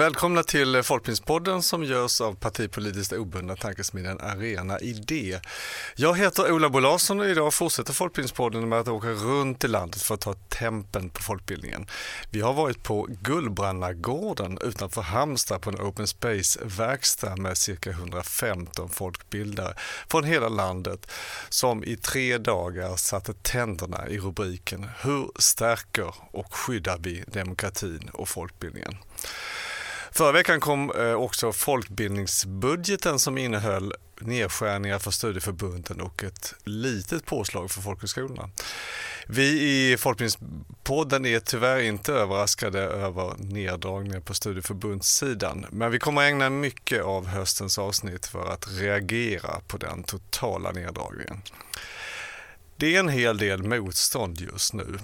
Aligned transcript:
Välkomna 0.00 0.42
till 0.42 0.82
Folkbildningspodden 0.82 1.62
som 1.62 1.84
görs 1.84 2.20
av 2.20 2.34
partipolitiskt 2.34 3.12
obundna 3.12 3.56
tankesmedjan 3.56 4.20
Arena 4.20 4.80
Idé. 4.80 5.40
Jag 5.96 6.18
heter 6.18 6.52
Ola 6.52 6.68
Bo 6.68 6.80
Larsson 6.80 7.20
och 7.20 7.26
idag 7.26 7.54
fortsätter 7.54 7.92
Folkbildningspodden 7.92 8.68
med 8.68 8.78
att 8.78 8.88
åka 8.88 9.08
runt 9.08 9.64
i 9.64 9.68
landet 9.68 10.02
för 10.02 10.14
att 10.14 10.20
ta 10.20 10.34
tempen 10.34 11.10
på 11.10 11.22
folkbildningen. 11.22 11.86
Vi 12.30 12.40
har 12.40 12.52
varit 12.52 12.82
på 12.82 13.08
Gullbrannagården 13.22 14.58
utanför 14.62 15.02
Halmstad 15.02 15.62
på 15.62 15.70
en 15.70 15.80
open 15.80 16.06
space-verkstad 16.06 17.36
med 17.36 17.58
cirka 17.58 17.90
115 17.90 18.88
folkbildare 18.88 19.74
från 20.08 20.24
hela 20.24 20.48
landet 20.48 21.10
som 21.48 21.84
i 21.84 21.96
tre 21.96 22.38
dagar 22.38 22.96
satte 22.96 23.32
tänderna 23.32 24.08
i 24.08 24.18
rubriken 24.18 24.86
Hur 25.02 25.30
stärker 25.38 26.14
och 26.30 26.54
skyddar 26.54 26.98
vi 26.98 27.24
demokratin 27.26 28.10
och 28.12 28.28
folkbildningen? 28.28 28.96
Förra 30.20 30.32
veckan 30.32 30.60
kom 30.60 30.90
eh, 30.90 31.12
också 31.12 31.52
folkbildningsbudgeten 31.52 33.18
som 33.18 33.38
innehöll 33.38 33.92
nedskärningar 34.20 34.98
för 34.98 35.10
studieförbunden 35.10 36.00
och 36.00 36.24
ett 36.24 36.54
litet 36.64 37.26
påslag 37.26 37.70
för 37.70 37.80
folkhögskolorna. 37.80 38.50
Vi 39.26 39.62
i 39.62 39.96
Folkbildningspodden 39.96 41.26
är 41.26 41.40
tyvärr 41.40 41.80
inte 41.80 42.12
överraskade 42.12 42.80
över 42.80 43.34
neddragningar 43.38 44.20
på 44.20 44.34
studieförbundssidan, 44.34 45.66
men 45.70 45.90
vi 45.90 45.98
kommer 45.98 46.22
ägna 46.22 46.50
mycket 46.50 47.02
av 47.02 47.26
höstens 47.26 47.78
avsnitt 47.78 48.26
för 48.26 48.52
att 48.52 48.68
reagera 48.70 49.60
på 49.66 49.76
den 49.76 50.02
totala 50.02 50.72
neddragningen. 50.72 51.42
Det 52.76 52.96
är 52.96 53.00
en 53.00 53.08
hel 53.08 53.38
del 53.38 53.62
motstånd 53.62 54.40
just 54.40 54.72
nu. 54.72 54.98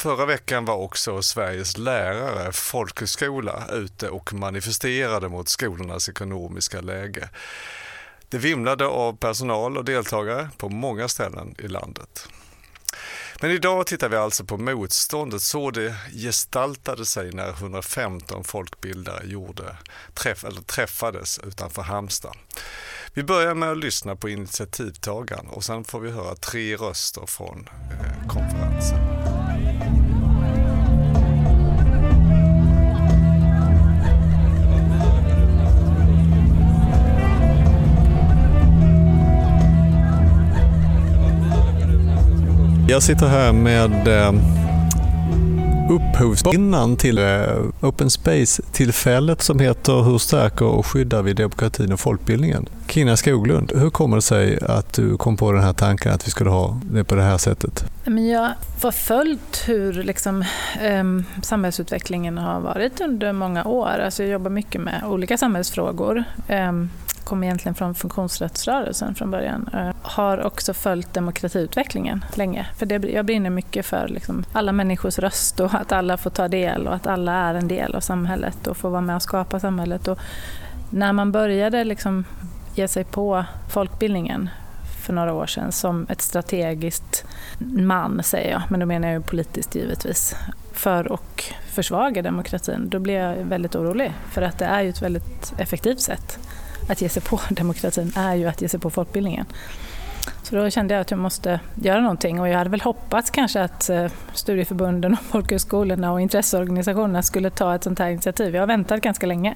Förra 0.00 0.26
veckan 0.26 0.64
var 0.64 0.76
också 0.76 1.22
Sveriges 1.22 1.78
lärare 1.78 2.52
folkhögskola 2.52 3.66
ute 3.72 4.08
och 4.08 4.32
manifesterade 4.32 5.28
mot 5.28 5.48
skolornas 5.48 6.08
ekonomiska 6.08 6.80
läge. 6.80 7.28
Det 8.28 8.38
vimlade 8.38 8.86
av 8.86 9.16
personal 9.16 9.78
och 9.78 9.84
deltagare 9.84 10.48
på 10.56 10.68
många 10.68 11.08
ställen 11.08 11.54
i 11.58 11.68
landet. 11.68 12.28
Men 13.40 13.50
idag 13.50 13.86
tittar 13.86 14.08
vi 14.08 14.16
alltså 14.16 14.44
på 14.44 14.56
motståndet 14.56 15.42
så 15.42 15.70
det 15.70 15.94
gestaltade 16.12 17.06
sig 17.06 17.32
när 17.32 17.48
115 17.50 18.44
folkbildare 18.44 19.26
gjorde, 19.26 19.76
träff, 20.14 20.44
eller 20.44 20.60
träffades 20.60 21.38
utanför 21.38 21.82
Halmstad. 21.82 22.36
Vi 23.14 23.22
börjar 23.22 23.54
med 23.54 23.70
att 23.70 23.78
lyssna 23.78 24.16
på 24.16 24.28
initiativtagaren 24.28 25.46
och 25.46 25.64
sen 25.64 25.84
får 25.84 26.00
vi 26.00 26.10
höra 26.10 26.34
tre 26.34 26.76
röster 26.76 27.26
från 27.26 27.68
eh, 27.68 28.28
konferensen. 28.28 29.19
Jag 42.90 43.02
sitter 43.02 43.26
här 43.26 43.52
med 43.52 44.08
eh, 44.08 44.32
upphovskvinnan 45.90 46.96
till 46.96 47.18
eh, 47.18 47.24
Open 47.80 48.10
Space-tillfället 48.10 49.42
som 49.42 49.58
heter 49.58 50.02
Hur 50.02 50.18
stärker 50.18 50.64
och 50.64 50.86
skyddar 50.86 51.22
vi 51.22 51.32
demokratin 51.32 51.92
och 51.92 52.00
folkbildningen? 52.00 52.68
Kina 52.88 53.16
Skoglund, 53.16 53.72
hur 53.74 53.90
kommer 53.90 54.16
det 54.16 54.22
sig 54.22 54.58
att 54.62 54.92
du 54.92 55.16
kom 55.16 55.36
på 55.36 55.52
den 55.52 55.62
här 55.62 55.72
tanken 55.72 56.12
att 56.12 56.26
vi 56.26 56.30
skulle 56.30 56.50
ha 56.50 56.80
det 56.82 57.04
på 57.04 57.14
det 57.14 57.22
här 57.22 57.38
sättet? 57.38 57.84
Jag 58.04 58.50
har 58.82 58.92
följt 58.92 59.62
hur 59.66 59.92
liksom, 59.92 60.44
eh, 60.80 61.04
samhällsutvecklingen 61.42 62.38
har 62.38 62.60
varit 62.60 63.00
under 63.00 63.32
många 63.32 63.64
år. 63.64 63.98
Alltså 64.04 64.22
jag 64.22 64.32
jobbar 64.32 64.50
mycket 64.50 64.80
med 64.80 65.02
olika 65.06 65.38
samhällsfrågor. 65.38 66.24
Ehm, 66.48 66.90
Eh, 67.30 67.32
kom 67.32 67.44
egentligen 67.44 67.74
från 67.74 67.94
funktionsrättsrörelsen 67.94 69.14
från 69.14 69.30
början. 69.30 69.68
Eh, 69.72 69.94
har 70.02 70.46
också 70.46 70.74
följt 70.74 71.14
demokratiutvecklingen 71.14 72.24
länge. 72.34 72.66
För 72.76 72.86
det, 72.86 73.08
jag 73.08 73.26
brinner 73.26 73.50
mycket 73.50 73.86
för 73.86 74.08
liksom 74.08 74.44
alla 74.52 74.72
människors 74.72 75.18
röst 75.18 75.60
och 75.60 75.74
att 75.74 75.92
alla 75.92 76.16
får 76.16 76.30
ta 76.30 76.48
del 76.48 76.86
och 76.86 76.94
att 76.94 77.06
alla 77.06 77.32
är 77.32 77.54
en 77.54 77.68
del 77.68 77.94
av 77.94 78.00
samhället 78.00 78.66
och 78.66 78.76
får 78.76 78.90
vara 78.90 79.00
med 79.00 79.16
och 79.16 79.22
skapa 79.22 79.60
samhället. 79.60 80.08
Och 80.08 80.18
när 80.90 81.12
man 81.12 81.32
började 81.32 81.84
liksom 81.84 82.24
ge 82.74 82.88
sig 82.88 83.04
på 83.04 83.44
folkbildningen 83.68 84.50
för 85.06 85.12
några 85.12 85.34
år 85.34 85.46
sedan 85.46 85.72
som 85.72 86.06
ett 86.08 86.20
strategiskt 86.20 87.24
man, 87.58 88.22
säger 88.22 88.50
jag, 88.50 88.62
men 88.68 88.80
då 88.80 88.86
menar 88.86 89.08
jag 89.08 89.14
ju 89.14 89.22
politiskt 89.22 89.74
givetvis, 89.74 90.36
för 90.72 91.14
att 91.14 91.52
försvaga 91.74 92.22
demokratin, 92.22 92.88
då 92.88 92.98
blir 92.98 93.14
jag 93.14 93.34
väldigt 93.34 93.76
orolig. 93.76 94.12
För 94.30 94.42
att 94.42 94.58
det 94.58 94.64
är 94.64 94.82
ju 94.82 94.88
ett 94.88 95.02
väldigt 95.02 95.52
effektivt 95.58 96.00
sätt 96.00 96.38
att 96.90 97.00
ge 97.00 97.08
sig 97.08 97.22
på 97.22 97.40
demokratin 97.50 98.12
är 98.16 98.34
ju 98.34 98.46
att 98.46 98.62
ge 98.62 98.68
sig 98.68 98.80
på 98.80 98.90
folkbildningen. 98.90 99.46
Så 100.42 100.56
då 100.56 100.70
kände 100.70 100.94
jag 100.94 101.00
att 101.00 101.10
jag 101.10 101.20
måste 101.20 101.60
göra 101.74 102.00
någonting 102.00 102.40
och 102.40 102.48
jag 102.48 102.58
hade 102.58 102.70
väl 102.70 102.80
hoppats 102.80 103.30
kanske 103.30 103.62
att 103.62 103.90
eh, 103.90 104.06
studieförbunden 104.32 105.12
och 105.12 105.20
folkhögskolorna 105.20 106.12
och 106.12 106.20
intresseorganisationerna 106.20 107.22
skulle 107.22 107.50
ta 107.50 107.74
ett 107.74 107.84
sånt 107.84 107.98
här 107.98 108.10
initiativ. 108.10 108.54
Jag 108.54 108.62
har 108.62 108.66
väntat 108.66 109.00
ganska 109.00 109.26
länge. 109.26 109.54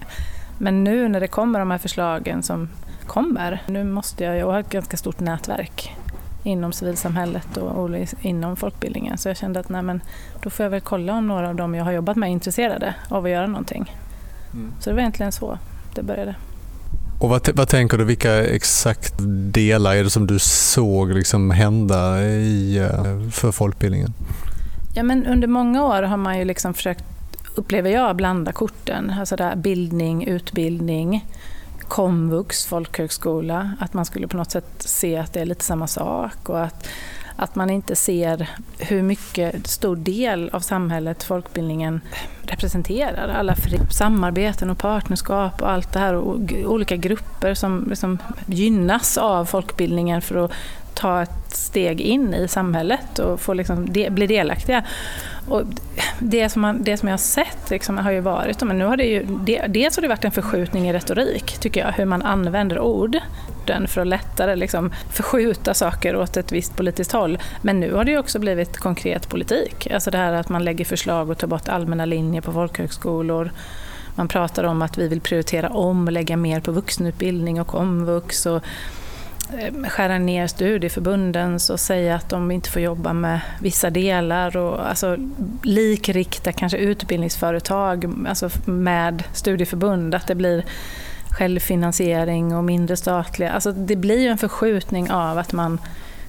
Men 0.58 0.84
nu 0.84 1.08
när 1.08 1.20
det 1.20 1.28
kommer 1.28 1.58
de 1.58 1.70
här 1.70 1.78
förslagen 1.78 2.42
som 2.42 2.68
kommer, 3.06 3.62
nu 3.66 3.84
måste 3.84 4.24
jag, 4.24 4.36
jag 4.36 4.46
har 4.46 4.60
ett 4.60 4.70
ganska 4.70 4.96
stort 4.96 5.20
nätverk 5.20 5.96
inom 6.42 6.72
civilsamhället 6.72 7.56
och 7.56 7.90
inom 8.20 8.56
folkbildningen. 8.56 9.18
Så 9.18 9.28
jag 9.28 9.36
kände 9.36 9.60
att 9.60 9.68
nej, 9.68 9.82
men, 9.82 10.00
då 10.42 10.50
får 10.50 10.64
jag 10.64 10.70
väl 10.70 10.80
kolla 10.80 11.12
om 11.12 11.26
några 11.26 11.48
av 11.48 11.54
dem 11.54 11.74
jag 11.74 11.84
har 11.84 11.92
jobbat 11.92 12.16
med 12.16 12.26
är 12.26 12.32
intresserade 12.32 12.94
av 13.08 13.24
att 13.24 13.30
göra 13.30 13.46
någonting. 13.46 13.94
Mm. 14.52 14.72
Så 14.80 14.90
det 14.90 14.94
var 14.94 15.00
egentligen 15.00 15.32
så 15.32 15.58
det 15.94 16.02
började. 16.02 16.34
Och 17.24 17.30
vad, 17.30 17.48
vad, 17.54 17.68
tänker 17.68 17.98
du, 17.98 18.04
vilka 18.04 18.44
exakt 18.44 19.14
delar 19.52 19.94
är 19.94 20.04
det 20.04 20.10
som 20.10 20.26
du 20.26 20.38
såg 20.38 21.12
liksom 21.12 21.50
hända 21.50 22.22
i, 22.24 22.78
eh, 22.78 23.30
för 23.30 23.52
folkbildningen? 23.52 24.12
Ja, 24.94 25.02
men 25.02 25.26
under 25.26 25.48
många 25.48 25.84
år 25.84 26.02
har 26.02 26.16
man 26.16 26.38
ju 26.38 26.44
liksom 26.44 26.74
försökt, 26.74 27.04
upplever 27.54 27.90
jag, 27.90 28.16
blanda 28.16 28.52
korten. 28.52 29.14
Alltså 29.18 29.36
där 29.36 29.56
bildning, 29.56 30.26
utbildning, 30.26 31.26
komvux, 31.88 32.66
folkhögskola. 32.66 33.72
Att 33.80 33.94
man 33.94 34.04
skulle 34.04 34.28
på 34.28 34.36
något 34.36 34.50
sätt 34.50 34.74
se 34.78 35.16
att 35.16 35.32
det 35.32 35.40
är 35.40 35.46
lite 35.46 35.64
samma 35.64 35.86
sak. 35.86 36.48
Och 36.48 36.62
att 36.62 36.88
att 37.36 37.54
man 37.54 37.70
inte 37.70 37.96
ser 37.96 38.50
hur 38.78 39.02
mycket 39.02 39.66
stor 39.66 39.96
del 39.96 40.50
av 40.52 40.60
samhället 40.60 41.22
folkbildningen 41.22 42.00
representerar. 42.42 43.28
Alla 43.28 43.56
samarbeten 43.90 44.70
och 44.70 44.78
partnerskap 44.78 45.62
och 45.62 45.70
allt 45.70 45.92
det 45.92 45.98
här 45.98 46.14
och 46.14 46.36
olika 46.64 46.96
grupper 46.96 47.54
som 47.54 47.86
liksom 47.88 48.18
gynnas 48.46 49.18
av 49.18 49.44
folkbildningen 49.44 50.22
för 50.22 50.44
att 50.44 50.52
ta 50.94 51.22
ett 51.22 51.44
steg 51.56 52.00
in 52.00 52.34
i 52.34 52.48
samhället 52.48 53.19
och 53.19 53.41
få 53.41 53.54
liksom 53.54 53.92
de, 53.92 54.10
bli 54.10 54.26
delaktiga. 54.26 54.84
Och 55.48 55.62
det, 56.19 56.48
som 56.48 56.62
man, 56.62 56.82
det 56.82 56.97
som 56.97 57.09
jag 57.09 57.12
har 57.12 57.19
sett 57.19 57.70
liksom 57.70 57.98
har 57.98 58.10
ju 58.10 58.20
varit, 58.20 58.62
men 58.62 58.78
nu 58.78 58.84
har 58.84 58.97
det 58.97 59.04
ju, 59.04 59.26
dels 59.69 59.97
har 59.97 60.03
det 60.03 60.09
varit 60.09 60.25
en 60.25 60.32
förskjutning 60.32 60.88
i 60.88 60.93
retorik, 60.93 61.59
tycker 61.59 61.81
jag, 61.81 61.93
hur 61.93 62.04
man 62.04 62.22
använder 62.22 62.78
ord 62.81 63.19
för 63.87 64.00
att 64.00 64.06
lättare 64.06 64.56
liksom 64.56 64.93
förskjuta 65.10 65.75
saker 65.75 66.16
åt 66.16 66.37
ett 66.37 66.53
visst 66.53 66.76
politiskt 66.76 67.12
håll. 67.12 67.38
Men 67.62 67.81
nu 67.81 67.94
har 67.94 68.04
det 68.04 68.10
ju 68.10 68.19
också 68.19 68.38
blivit 68.38 68.76
konkret 68.76 69.28
politik. 69.28 69.91
Alltså 69.91 70.10
det 70.10 70.19
här 70.19 70.32
att 70.32 70.48
man 70.48 70.64
lägger 70.64 70.84
förslag 70.84 71.31
och 71.31 71.38
tar 71.38 71.47
bort 71.47 71.69
allmänna 71.69 72.04
linjer 72.04 72.41
på 72.41 72.53
folkhögskolor. 72.53 73.50
Man 74.14 74.28
pratar 74.28 74.64
om 74.64 74.82
att 74.82 74.98
vi 74.98 75.09
vill 75.09 75.20
prioritera 75.20 75.69
om 75.69 76.06
och 76.06 76.12
lägga 76.12 76.37
mer 76.37 76.60
på 76.60 76.72
vuxenutbildning 76.72 77.60
och 77.60 77.66
komvux. 77.66 78.47
Och 78.47 78.62
skära 79.88 80.19
ner 80.19 80.47
studieförbundens 80.47 81.70
och 81.70 81.81
säga 81.81 82.15
att 82.15 82.28
de 82.28 82.50
inte 82.50 82.70
får 82.70 82.82
jobba 82.82 83.12
med 83.12 83.40
vissa 83.61 83.90
delar 83.90 84.56
och 84.56 84.88
alltså 84.88 85.17
likrikta 85.62 86.52
kanske 86.52 86.78
utbildningsföretag 86.78 88.26
alltså 88.28 88.50
med 88.64 89.25
studieförbund, 89.32 90.14
att 90.14 90.26
det 90.26 90.34
blir 90.34 90.64
självfinansiering 91.31 92.56
och 92.56 92.64
mindre 92.64 92.96
statliga. 92.96 93.50
Alltså 93.50 93.73
det 93.73 93.96
blir 93.96 94.20
ju 94.20 94.28
en 94.28 94.38
förskjutning 94.38 95.11
av 95.11 95.38
att 95.38 95.52
man 95.52 95.81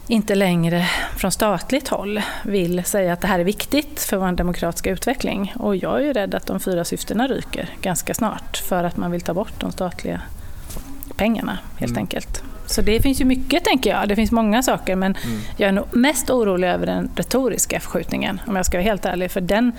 inte 0.07 0.35
längre 0.35 0.89
från 1.17 1.31
statligt 1.31 1.87
håll 1.87 2.21
vill 2.43 2.83
säga 2.83 3.13
att 3.13 3.21
det 3.21 3.27
här 3.27 3.39
är 3.39 3.43
viktigt 3.43 3.99
för 3.99 4.17
vår 4.17 4.31
demokratiska 4.31 4.91
utveckling. 4.91 5.53
Och 5.59 5.75
jag 5.75 5.99
är 5.99 6.03
ju 6.05 6.13
rädd 6.13 6.35
att 6.35 6.45
de 6.45 6.59
fyra 6.59 6.83
syftena 6.83 7.27
ryker 7.27 7.69
ganska 7.81 8.13
snart 8.13 8.57
för 8.57 8.83
att 8.83 8.97
man 8.97 9.11
vill 9.11 9.21
ta 9.21 9.33
bort 9.33 9.53
de 9.59 9.71
statliga 9.71 10.21
pengarna 11.15 11.57
helt 11.77 11.91
mm. 11.91 12.01
enkelt. 12.01 12.43
Så 12.65 12.81
det 12.81 13.01
finns 13.01 13.21
ju 13.21 13.25
mycket 13.25 13.63
tänker 13.63 13.89
jag. 13.89 14.09
Det 14.09 14.15
finns 14.15 14.31
många 14.31 14.63
saker 14.63 14.95
men 14.95 15.15
mm. 15.23 15.39
jag 15.57 15.67
är 15.67 15.71
nog 15.71 15.85
mest 15.91 16.29
orolig 16.29 16.67
över 16.67 16.85
den 16.85 17.09
retoriska 17.15 17.79
förskjutningen 17.79 18.41
om 18.47 18.55
jag 18.55 18.65
ska 18.65 18.77
vara 18.77 18.85
helt 18.85 19.05
ärlig. 19.05 19.31
För 19.31 19.41
den 19.41 19.71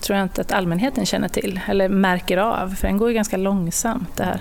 tror 0.00 0.18
jag 0.18 0.24
inte 0.24 0.40
att 0.40 0.52
allmänheten 0.52 1.06
känner 1.06 1.28
till 1.28 1.60
eller 1.68 1.88
märker 1.88 2.36
av 2.36 2.68
för 2.68 2.88
den 2.88 2.98
går 2.98 3.08
ju 3.08 3.14
ganska 3.14 3.36
långsamt 3.36 4.16
det 4.16 4.24
här. 4.24 4.40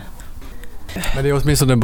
Men 1.15 1.23
det 1.23 1.29
är 1.29 1.41
åtminstone 1.43 1.75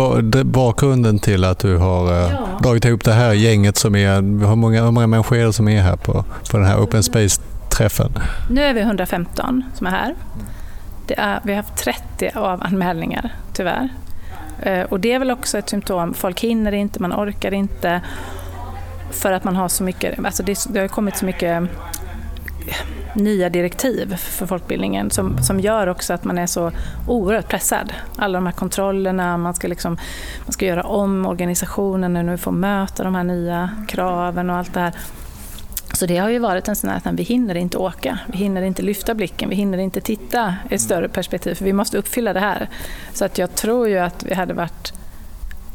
bakgrunden 0.43 1.19
till 1.19 1.43
att 1.43 1.59
du 1.59 1.77
har 1.77 2.11
eh, 2.11 2.31
ja. 2.31 2.59
dragit 2.63 2.85
ihop 2.85 3.03
det 3.03 3.13
här 3.13 3.33
gänget 3.33 3.77
som 3.77 3.95
är, 3.95 4.15
hur 4.47 4.55
många, 4.55 4.83
hur 4.83 4.91
många 4.91 5.07
människor 5.07 5.37
är 5.37 5.45
det 5.45 5.53
som 5.53 5.67
är 5.67 5.81
här 5.81 5.95
på, 5.95 6.25
på 6.51 6.57
den 6.57 6.65
här 6.65 6.83
Open 6.83 7.03
Space-träffen? 7.03 8.11
Nu 8.49 8.63
är 8.63 8.73
vi 8.73 8.81
115 8.81 9.63
som 9.73 9.87
är 9.87 9.91
här. 9.91 10.15
Är, 11.07 11.39
vi 11.43 11.51
har 11.53 11.63
haft 11.63 11.77
30 11.77 12.31
avanmälningar, 12.35 13.35
tyvärr. 13.53 13.89
Eh, 14.61 14.83
och 14.83 14.99
det 14.99 15.11
är 15.11 15.19
väl 15.19 15.31
också 15.31 15.57
ett 15.57 15.69
symptom. 15.69 16.13
Folk 16.13 16.39
hinner 16.39 16.71
inte, 16.71 17.01
man 17.01 17.13
orkar 17.13 17.53
inte 17.53 18.01
för 19.11 19.31
att 19.31 19.43
man 19.43 19.55
har 19.55 19.67
så 19.67 19.83
mycket, 19.83 20.25
alltså 20.25 20.43
det, 20.43 20.65
det 20.69 20.79
har 20.79 20.87
kommit 20.87 21.17
så 21.17 21.25
mycket 21.25 21.61
eh, 21.61 21.67
nya 23.15 23.49
direktiv 23.49 24.15
för 24.15 24.45
folkbildningen 24.45 25.09
som, 25.09 25.43
som 25.43 25.59
gör 25.59 25.87
också 25.87 26.13
att 26.13 26.23
man 26.23 26.37
är 26.37 26.47
så 26.47 26.71
oerhört 27.07 27.47
pressad. 27.49 27.93
Alla 28.15 28.37
de 28.37 28.45
här 28.45 28.53
kontrollerna, 28.53 29.37
man 29.37 29.53
ska, 29.53 29.67
liksom, 29.67 29.97
man 30.45 30.51
ska 30.51 30.65
göra 30.65 30.83
om 30.83 31.25
organisationen 31.25 32.13
nu 32.13 32.37
får 32.37 32.51
möta 32.51 33.03
de 33.03 33.15
här 33.15 33.23
nya 33.23 33.69
kraven 33.87 34.49
och 34.49 34.55
allt 34.55 34.73
det 34.73 34.79
här. 34.79 34.93
Så 35.93 36.05
det 36.05 36.17
har 36.17 36.29
ju 36.29 36.39
varit 36.39 36.67
en 36.67 36.75
sån 36.75 36.89
här 36.89 37.01
att 37.03 37.13
vi 37.13 37.23
hinner 37.23 37.55
inte 37.55 37.77
åka, 37.77 38.19
vi 38.27 38.37
hinner 38.37 38.61
inte 38.61 38.81
lyfta 38.81 39.15
blicken, 39.15 39.49
vi 39.49 39.55
hinner 39.55 39.77
inte 39.77 40.01
titta 40.01 40.55
i 40.69 40.75
ett 40.75 40.81
större 40.81 41.09
perspektiv 41.09 41.55
för 41.55 41.65
vi 41.65 41.73
måste 41.73 41.97
uppfylla 41.97 42.33
det 42.33 42.39
här. 42.39 42.69
Så 43.13 43.25
att 43.25 43.37
jag 43.37 43.55
tror 43.55 43.87
ju 43.87 43.97
att 43.97 44.23
vi 44.23 44.33
hade 44.33 44.53
varit 44.53 44.93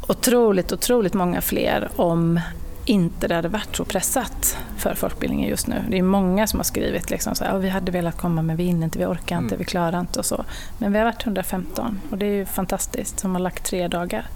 otroligt, 0.09 0.73
otroligt 0.73 1.15
många 1.15 1.41
fler 1.41 1.89
om 1.97 2.41
inte 2.85 3.29
det 3.29 3.35
hade 3.35 3.49
varit 3.49 3.77
så 3.77 3.85
pressat 3.85 4.59
för 4.77 4.95
folkbildningen 4.95 5.51
just 5.51 5.67
nu. 5.67 5.85
Det 5.89 5.99
är 5.99 6.03
många 6.03 6.47
som 6.47 6.59
har 6.59 6.65
skrivit 6.65 7.11
liksom 7.11 7.35
så 7.35 7.45
här, 7.45 7.59
vi 7.59 7.69
hade 7.69 7.93
velat 7.93 8.17
komma 8.17 8.43
men 8.43 8.57
vi 8.57 8.65
hinner 8.65 8.85
inte, 8.85 8.99
vi 8.99 9.05
orkar 9.07 9.39
inte, 9.39 9.55
mm. 9.55 9.59
vi 9.59 9.65
klarar 9.65 10.01
inte 10.01 10.19
och 10.19 10.27
så. 10.27 10.45
Men 10.79 10.93
vi 10.93 10.99
har 10.99 11.05
varit 11.05 11.27
115 11.27 12.01
och 12.11 12.19
det 12.19 12.27
är 12.27 12.33
ju 12.33 12.47
fantastiskt 12.47 13.21
som 13.21 13.35
har 13.35 13.41
lagt 13.41 13.65
tre 13.65 13.89
dagar. 13.89 14.27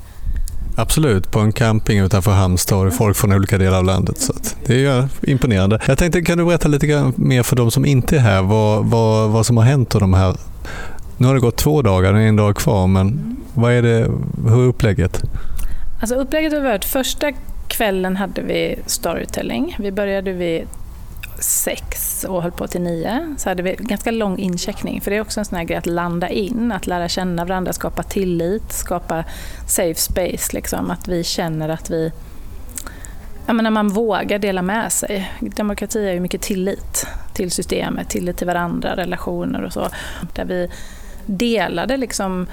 Absolut, 0.76 1.30
på 1.30 1.40
en 1.40 1.52
camping 1.52 1.98
utanför 1.98 2.30
Halmstad 2.30 2.86
och 2.86 2.94
folk 2.94 3.16
från 3.16 3.32
olika 3.32 3.58
delar 3.58 3.78
av 3.78 3.84
landet. 3.84 4.18
Så 4.18 4.32
det 4.66 4.84
är 4.84 5.08
imponerande. 5.22 5.80
Jag 5.86 5.98
tänkte, 5.98 6.22
kan 6.22 6.38
du 6.38 6.44
berätta 6.44 6.68
lite 6.68 7.12
mer 7.16 7.42
för 7.42 7.56
de 7.56 7.70
som 7.70 7.84
inte 7.84 8.16
är 8.16 8.20
här, 8.20 8.42
vad, 8.42 8.84
vad, 8.84 9.30
vad 9.30 9.46
som 9.46 9.56
har 9.56 9.64
hänt 9.64 9.94
och 9.94 10.00
de 10.00 10.14
här 10.14 10.36
nu 11.20 11.26
har 11.26 11.34
det 11.34 11.40
gått 11.40 11.56
två 11.56 11.82
dagar, 11.82 12.12
det 12.12 12.20
är 12.20 12.28
en 12.28 12.36
dag 12.36 12.56
kvar, 12.56 12.86
men 12.86 13.36
vad 13.54 13.72
är 13.72 13.82
det, 13.82 14.10
hur 14.48 14.62
är 14.62 14.68
upplägget? 14.68 15.22
Alltså 16.00 16.14
upplägget 16.14 16.52
har 16.52 16.60
varit 16.60 16.84
första 16.84 17.32
kvällen 17.68 18.16
hade 18.16 18.42
vi 18.42 18.78
storytelling. 18.86 19.76
Vi 19.78 19.92
började 19.92 20.32
vid 20.32 20.66
sex 21.38 22.24
och 22.24 22.42
höll 22.42 22.52
på 22.52 22.66
till 22.66 22.80
nio. 22.80 23.34
Så 23.38 23.48
hade 23.48 23.62
vi 23.62 23.76
ganska 23.78 24.10
lång 24.10 24.38
incheckning. 24.38 25.00
För 25.00 25.10
det 25.10 25.16
är 25.16 25.20
också 25.20 25.40
en 25.40 25.44
sån 25.44 25.58
här 25.58 25.64
grej 25.64 25.76
att 25.78 25.86
landa 25.86 26.28
in, 26.28 26.72
att 26.72 26.86
lära 26.86 27.08
känna 27.08 27.44
varandra, 27.44 27.72
skapa 27.72 28.02
tillit, 28.02 28.72
skapa 28.72 29.24
safe 29.66 30.00
space. 30.00 30.52
Liksom. 30.52 30.90
Att 30.90 31.08
vi 31.08 31.24
känner 31.24 31.68
att 31.68 31.90
vi... 31.90 32.12
Ja, 33.46 33.52
men 33.52 33.62
när 33.62 33.70
man 33.70 33.88
vågar 33.88 34.38
dela 34.38 34.62
med 34.62 34.92
sig. 34.92 35.32
Demokrati 35.40 36.08
är 36.08 36.12
ju 36.12 36.20
mycket 36.20 36.42
tillit 36.42 37.06
till 37.34 37.50
systemet, 37.50 38.08
tillit 38.08 38.36
till 38.36 38.46
varandra, 38.46 38.96
relationer 38.96 39.62
och 39.62 39.72
så. 39.72 39.88
Där 40.34 40.44
vi 40.44 40.70
delade 41.26 41.96
liksom 41.96 42.46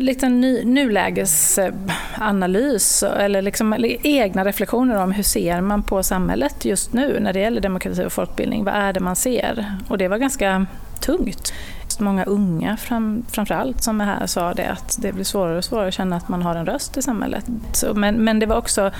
Liten 0.00 0.40
ny, 0.40 0.64
nulägesanalys 0.64 3.02
eller 3.02 3.42
liksom 3.42 3.74
egna 4.02 4.44
reflektioner 4.44 5.02
om 5.02 5.12
hur 5.12 5.22
ser 5.22 5.60
man 5.60 5.82
på 5.82 6.02
samhället 6.02 6.64
just 6.64 6.92
nu 6.92 7.20
när 7.20 7.32
det 7.32 7.40
gäller 7.40 7.60
demokrati 7.60 8.04
och 8.04 8.12
folkbildning. 8.12 8.64
Vad 8.64 8.74
är 8.74 8.92
det 8.92 9.00
man 9.00 9.16
ser? 9.16 9.76
Och 9.88 9.98
det 9.98 10.08
var 10.08 10.18
ganska 10.18 10.66
tungt. 11.00 11.52
Många 12.00 12.24
unga 12.24 12.76
fram, 12.76 13.24
framförallt 13.30 13.82
som 13.82 14.00
är 14.00 14.04
här 14.04 14.26
sa 14.26 14.54
det 14.54 14.70
att 14.70 14.98
det 15.02 15.12
blir 15.12 15.24
svårare 15.24 15.58
och 15.58 15.64
svårare 15.64 15.88
att 15.88 15.94
känna 15.94 16.16
att 16.16 16.28
man 16.28 16.42
har 16.42 16.54
en 16.54 16.66
röst 16.66 16.96
i 16.96 17.02
samhället. 17.02 17.44
Så, 17.72 17.94
men, 17.94 18.24
men 18.24 18.38
det 18.38 18.46
var 18.46 18.56
också 18.56 18.90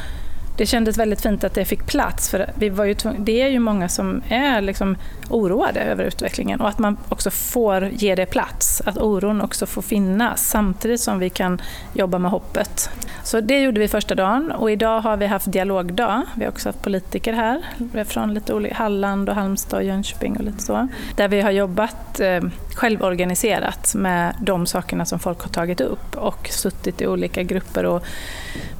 det 0.58 0.66
kändes 0.66 0.98
väldigt 0.98 1.20
fint 1.20 1.44
att 1.44 1.54
det 1.54 1.64
fick 1.64 1.86
plats. 1.86 2.30
För 2.30 2.50
vi 2.54 2.68
var 2.68 2.84
ju 2.84 2.94
det 3.18 3.42
är 3.42 3.48
ju 3.48 3.58
många 3.58 3.88
som 3.88 4.22
är 4.28 4.60
liksom 4.60 4.96
oroade 5.30 5.80
över 5.80 6.04
utvecklingen 6.04 6.60
och 6.60 6.68
att 6.68 6.78
man 6.78 6.96
också 7.08 7.30
får 7.30 7.88
ge 7.88 8.14
det 8.14 8.26
plats. 8.26 8.82
Att 8.84 8.98
oron 8.98 9.40
också 9.40 9.66
får 9.66 9.82
finnas 9.82 10.48
samtidigt 10.48 11.00
som 11.00 11.18
vi 11.18 11.30
kan 11.30 11.62
jobba 11.92 12.18
med 12.18 12.30
hoppet. 12.30 12.90
Så 13.24 13.40
det 13.40 13.60
gjorde 13.60 13.80
vi 13.80 13.88
första 13.88 14.14
dagen 14.14 14.52
och 14.52 14.70
idag 14.70 15.00
har 15.00 15.16
vi 15.16 15.26
haft 15.26 15.52
dialogdag. 15.52 16.22
Vi 16.36 16.44
har 16.44 16.52
också 16.52 16.68
haft 16.68 16.82
politiker 16.82 17.32
här 17.32 17.62
från 18.04 18.34
lite 18.34 18.54
olika, 18.54 18.74
Halland 18.74 19.28
och 19.28 19.34
Halmstad 19.34 19.78
och 19.78 19.84
Jönköping 19.84 20.36
och 20.36 20.44
lite 20.44 20.62
så. 20.62 20.88
Där 21.16 21.28
vi 21.28 21.40
har 21.40 21.50
jobbat 21.50 22.20
eh, 22.20 22.40
självorganiserat 22.74 23.94
med 23.94 24.34
de 24.40 24.66
sakerna 24.66 25.04
som 25.04 25.18
folk 25.18 25.40
har 25.40 25.48
tagit 25.48 25.80
upp 25.80 26.16
och 26.16 26.48
suttit 26.48 27.00
i 27.00 27.06
olika 27.06 27.42
grupper 27.42 27.86
och 27.86 28.04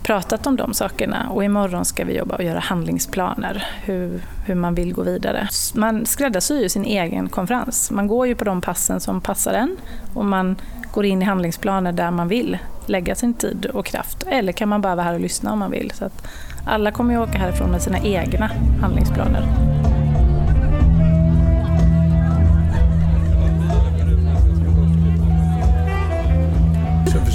pratat 0.08 0.46
om 0.46 0.56
de 0.56 0.74
sakerna. 0.74 1.30
Och 1.30 1.44
imorgon 1.44 1.84
ska 1.84 2.04
vi 2.04 2.16
jobba 2.16 2.34
och 2.36 2.42
göra 2.42 2.58
handlingsplaner, 2.58 3.66
hur, 3.84 4.20
hur 4.46 4.54
man 4.54 4.74
vill 4.74 4.92
gå 4.92 5.02
vidare. 5.02 5.48
Man 5.74 6.06
skräddarsyr 6.06 6.62
ju 6.62 6.68
sin 6.68 6.84
egen 6.84 7.28
konferens. 7.28 7.90
Man 7.90 8.06
går 8.06 8.26
ju 8.26 8.34
på 8.34 8.44
de 8.44 8.60
passen 8.60 9.00
som 9.00 9.20
passar 9.20 9.52
en 9.54 9.76
och 10.14 10.24
man 10.24 10.56
går 10.92 11.04
in 11.04 11.22
i 11.22 11.24
handlingsplaner 11.24 11.92
där 11.92 12.10
man 12.10 12.28
vill 12.28 12.58
lägga 12.86 13.14
sin 13.14 13.34
tid 13.34 13.66
och 13.66 13.86
kraft. 13.86 14.22
Eller 14.26 14.52
kan 14.52 14.68
man 14.68 14.80
bara 14.80 14.94
vara 14.94 15.06
här 15.06 15.14
och 15.14 15.20
lyssna 15.20 15.52
om 15.52 15.58
man 15.58 15.70
vill. 15.70 15.90
Så 15.90 16.04
att 16.04 16.26
alla 16.66 16.92
kommer 16.92 17.14
ju 17.14 17.20
åka 17.20 17.38
härifrån 17.38 17.70
med 17.70 17.82
sina 17.82 17.98
egna 17.98 18.50
handlingsplaner. 18.80 19.44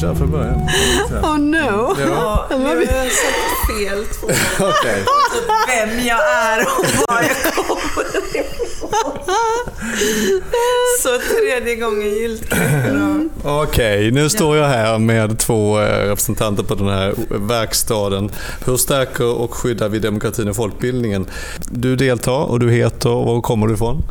Köra 0.03 0.15
från 0.15 0.31
början. 0.31 0.61
Oh 1.23 1.37
no! 1.37 1.95
Ja. 1.99 2.47
nu 2.49 2.65
har 2.65 2.75
jag 2.75 3.11
sagt 3.11 3.67
fel 3.67 4.05
två 4.05 4.27
okay. 4.65 4.99
Typ 4.99 5.49
vem 5.67 6.05
jag 6.05 6.19
är 6.19 6.61
och 6.61 6.85
var 7.07 7.21
jag 7.21 7.53
kommer 7.53 8.03
ifrån. 8.15 9.63
Så 11.01 11.09
tredje 11.35 11.75
gången 11.75 12.09
giltigt. 12.09 12.53
Okej, 13.43 13.99
okay, 13.99 14.11
nu 14.11 14.29
står 14.29 14.57
jag 14.57 14.67
här 14.67 14.97
med 14.97 15.39
två 15.39 15.79
eh, 15.79 16.07
representanter 16.07 16.63
på 16.63 16.75
den 16.75 16.87
här 16.87 17.13
verkstaden. 17.29 18.31
Hur 18.65 18.77
stärker 18.77 19.25
och 19.25 19.53
skyddar 19.53 19.89
vi 19.89 19.99
demokratin 19.99 20.49
och 20.49 20.55
folkbildningen? 20.55 21.27
Du 21.69 21.95
deltar 21.95 22.43
och 22.43 22.59
du 22.59 22.71
heter, 22.71 23.09
var 23.09 23.41
kommer 23.41 23.67
du 23.67 23.73
ifrån? 23.73 24.03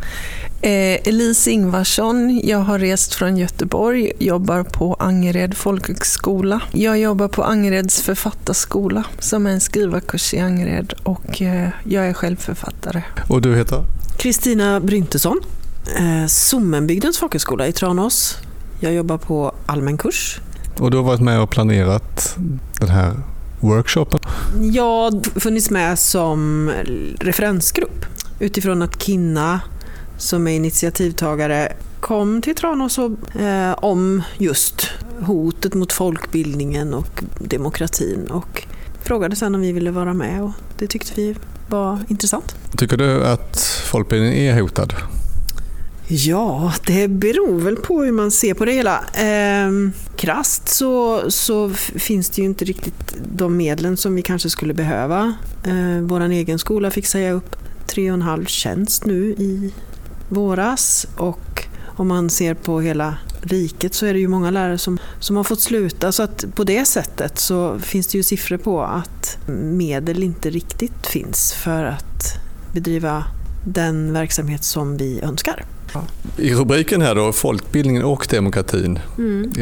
Eh, 0.65 1.09
Elise 1.09 1.51
Ingvarsson, 1.51 2.41
jag 2.45 2.59
har 2.59 2.79
rest 2.79 3.15
från 3.15 3.37
Göteborg, 3.37 4.13
jobbar 4.19 4.63
på 4.63 4.95
Angered 4.95 5.57
folkhögskola. 5.57 6.63
Jag 6.73 6.99
jobbar 6.99 7.29
på 7.29 7.45
Angereds 7.45 8.03
författarskola 8.03 9.05
som 9.19 9.47
är 9.47 9.51
en 9.51 9.61
skrivarkurs 9.61 10.35
i 10.35 10.39
Angered 10.39 10.95
och 11.03 11.43
eh, 11.43 11.69
jag 11.85 12.07
är 12.07 12.13
själv 12.13 12.37
författare. 12.37 13.03
Och 13.29 13.43
du 13.43 13.57
heter? 13.57 13.85
Kristina 14.19 14.81
Bryntesson, 14.81 15.41
eh, 15.99 16.27
Sommenbygdens 16.27 17.19
folkhögskola 17.19 17.67
i 17.67 17.73
Tranås. 17.73 18.39
Jag 18.81 18.93
jobbar 18.93 19.19
på 19.19 19.55
allmän 19.67 19.99
kurs. 19.99 20.41
Och 20.79 20.91
du 20.91 20.97
har 20.97 21.05
varit 21.05 21.21
med 21.21 21.41
och 21.41 21.51
planerat 21.51 22.37
den 22.81 22.89
här 22.89 23.13
workshopen? 23.61 24.21
Jag 24.73 24.85
har 24.85 25.41
funnits 25.41 25.71
med 25.71 25.99
som 25.99 26.71
referensgrupp 27.21 28.07
utifrån 28.41 28.83
att 28.83 29.03
Kinna 29.03 29.61
som 30.23 30.49
är 30.49 30.53
initiativtagare 30.53 31.73
kom 32.01 32.43
till 32.43 32.55
Tranås 32.55 32.99
och, 32.99 33.37
eh, 33.37 33.75
om 33.79 34.23
just 34.39 34.91
hotet 35.21 35.75
mot 35.75 35.93
folkbildningen 35.93 36.95
och 36.95 37.23
demokratin 37.39 38.27
och 38.31 38.67
frågade 39.03 39.37
sen 39.37 39.55
om 39.55 39.61
vi 39.61 39.73
ville 39.73 39.91
vara 39.91 40.15
med 40.15 40.43
och 40.43 40.51
det 40.79 40.87
tyckte 40.87 41.13
vi 41.17 41.37
var 41.69 41.99
intressant. 42.09 42.57
Tycker 42.77 42.97
du 42.97 43.27
att 43.27 43.83
folkbildningen 43.91 44.57
är 44.57 44.61
hotad? 44.61 44.95
Ja, 46.09 46.73
det 46.87 47.09
beror 47.09 47.61
väl 47.61 47.77
på 47.77 48.03
hur 48.03 48.13
man 48.13 48.31
ser 48.31 48.55
på 48.55 48.65
det 48.65 48.73
hela. 48.73 49.05
Eh, 49.15 49.71
krast 50.17 50.69
så, 50.69 51.23
så 51.31 51.71
finns 51.97 52.31
det 52.31 52.43
ju 52.43 52.47
inte 52.47 52.65
riktigt 52.65 53.15
de 53.37 53.57
medlen 53.57 53.97
som 53.97 54.15
vi 54.15 54.23
kanske 54.23 54.51
skulle 54.51 54.75
behöva. 54.75 55.35
Eh, 55.65 56.01
Vår 56.03 56.21
egen 56.21 56.59
skola 56.59 56.91
fick 56.91 57.07
säga 57.07 57.33
upp 57.33 57.57
tre 57.87 58.11
och 58.11 58.15
en 58.15 58.23
halv 58.23 58.45
tjänst 58.47 59.05
nu 59.07 59.25
i 59.25 59.73
våras 60.33 61.07
och 61.17 61.67
om 61.97 62.09
man 62.09 62.31
ser 62.31 62.55
på 62.55 62.81
hela 62.81 63.17
riket 63.41 63.95
så 63.95 64.07
är 64.07 64.13
det 64.13 64.21
ju 64.21 64.29
många 64.29 64.51
lärare 64.51 64.79
som, 64.79 64.99
som 65.19 65.37
har 65.37 65.45
fått 65.45 65.61
sluta. 65.61 66.13
Så 66.13 66.23
att 66.23 66.45
på 66.55 66.65
det 66.65 66.85
sättet 66.85 67.39
så 67.39 67.79
finns 67.79 68.07
det 68.07 68.19
ju 68.19 68.23
siffror 68.23 68.57
på 68.57 68.83
att 68.83 69.39
medel 69.49 70.23
inte 70.23 70.51
riktigt 70.51 71.07
finns 71.07 71.53
för 71.53 71.85
att 71.85 72.39
bedriva 72.73 73.25
den 73.67 74.13
verksamhet 74.13 74.65
som 74.65 74.97
vi 74.97 75.21
önskar. 75.21 75.65
I 76.37 76.55
rubriken 76.55 77.03
här 77.03 77.15
då, 77.15 77.33
folkbildningen 77.33 78.05
och 78.05 78.27
demokratin. 78.31 78.99
Mm. 79.19 79.53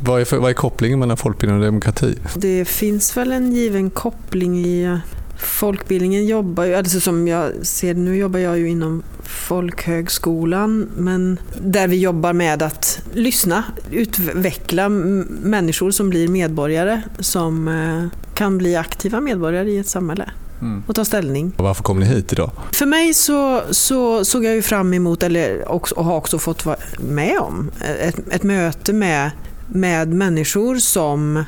Vad, 0.00 0.20
är, 0.20 0.38
vad 0.38 0.50
är 0.50 0.54
kopplingen 0.54 0.98
mellan 0.98 1.16
folkbildning 1.16 1.58
och 1.58 1.64
demokrati? 1.64 2.14
Det 2.36 2.64
finns 2.64 3.16
väl 3.16 3.32
en 3.32 3.52
given 3.52 3.90
koppling 3.90 4.58
i 4.66 4.98
Folkbildningen 5.38 6.26
jobbar 6.26 6.64
ju, 6.64 6.74
alltså 6.74 7.00
som 7.00 7.28
jag 7.28 7.52
ser 7.66 7.94
nu 7.94 8.16
jobbar 8.16 8.38
jag 8.38 8.58
ju 8.58 8.68
inom 8.68 9.02
folkhögskolan 9.22 10.88
men 10.96 11.38
där 11.60 11.88
vi 11.88 11.96
jobbar 11.96 12.32
med 12.32 12.62
att 12.62 13.00
lyssna, 13.12 13.64
utveckla 13.90 14.88
människor 14.88 15.90
som 15.90 16.10
blir 16.10 16.28
medborgare 16.28 17.02
som 17.18 17.68
eh, 17.68 18.18
kan 18.34 18.58
bli 18.58 18.76
aktiva 18.76 19.20
medborgare 19.20 19.70
i 19.70 19.78
ett 19.78 19.88
samhälle. 19.88 20.30
mm. 20.60 20.82
och 20.86 20.94
ta 20.94 21.04
ställning. 21.04 21.52
Och 21.56 21.64
varför 21.64 21.82
kom 21.82 22.00
ni 22.00 22.06
hit 22.06 22.32
idag? 22.32 22.50
För 22.72 22.86
mig 22.86 23.14
så, 23.14 23.62
så 23.70 24.24
såg 24.24 24.44
jag 24.44 24.54
ju 24.54 24.62
fram 24.62 24.94
emot, 24.94 25.22
eller 25.22 25.68
också, 25.68 25.94
och 25.94 26.04
har 26.04 26.16
också 26.16 26.38
fått 26.38 26.66
vara 26.66 26.76
med 26.98 27.38
om, 27.38 27.70
ett, 28.00 28.18
ett 28.30 28.42
möte 28.42 28.92
med, 28.92 29.30
med 29.66 30.08
människor 30.08 30.76
som 30.76 31.44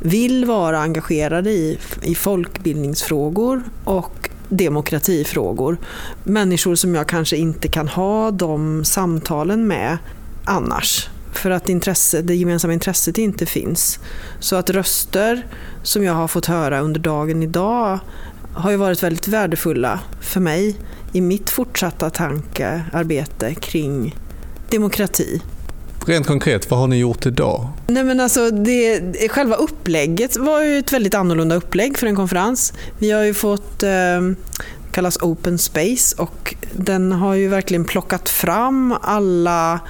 vill 0.00 0.44
vara 0.44 0.80
engagerade 0.80 1.50
i, 1.50 1.78
i 2.02 2.14
folkbildningsfrågor 2.14 3.62
och 3.84 4.30
demokratifrågor. 4.48 5.78
Människor 6.24 6.74
som 6.74 6.94
jag 6.94 7.06
kanske 7.06 7.36
inte 7.36 7.68
kan 7.68 7.88
ha 7.88 8.30
de 8.30 8.84
samtalen 8.84 9.66
med 9.66 9.98
annars. 10.44 11.08
För 11.32 11.50
att 11.50 11.68
intresse, 11.68 12.22
det 12.22 12.34
gemensamma 12.34 12.74
intresset 12.74 13.18
inte 13.18 13.46
finns. 13.46 13.98
Så 14.40 14.56
att 14.56 14.70
röster 14.70 15.46
som 15.82 16.04
jag 16.04 16.12
har 16.12 16.28
fått 16.28 16.46
höra 16.46 16.80
under 16.80 17.00
dagen 17.00 17.42
idag 17.42 17.98
har 18.52 18.70
ju 18.70 18.76
varit 18.76 19.02
väldigt 19.02 19.28
värdefulla 19.28 20.00
för 20.20 20.40
mig 20.40 20.76
i 21.12 21.20
mitt 21.20 21.50
fortsatta 21.50 22.10
tankearbete 22.10 23.54
kring 23.54 24.16
demokrati. 24.70 25.42
Rent 26.08 26.26
konkret, 26.26 26.70
vad 26.70 26.80
har 26.80 26.86
ni 26.86 26.98
gjort 26.98 27.26
idag? 27.26 27.68
Nej 27.86 28.04
men 28.04 28.20
alltså 28.20 28.50
det, 28.50 29.00
själva 29.28 29.56
upplägget 29.56 30.36
var 30.36 30.62
ju 30.62 30.78
ett 30.78 30.92
väldigt 30.92 31.14
annorlunda 31.14 31.54
upplägg 31.54 31.98
för 31.98 32.06
en 32.06 32.16
konferens. 32.16 32.72
Vi 32.98 33.10
har 33.10 33.22
ju 33.22 33.34
fått 33.34 33.82
eh, 33.82 34.20
kallas 34.92 35.22
Open 35.22 35.58
Space 35.58 36.22
och 36.22 36.54
den 36.72 37.12
har 37.12 37.34
ju 37.34 37.48
verkligen 37.48 37.84
plockat 37.84 38.28
fram 38.28 38.94
alla 39.00 39.80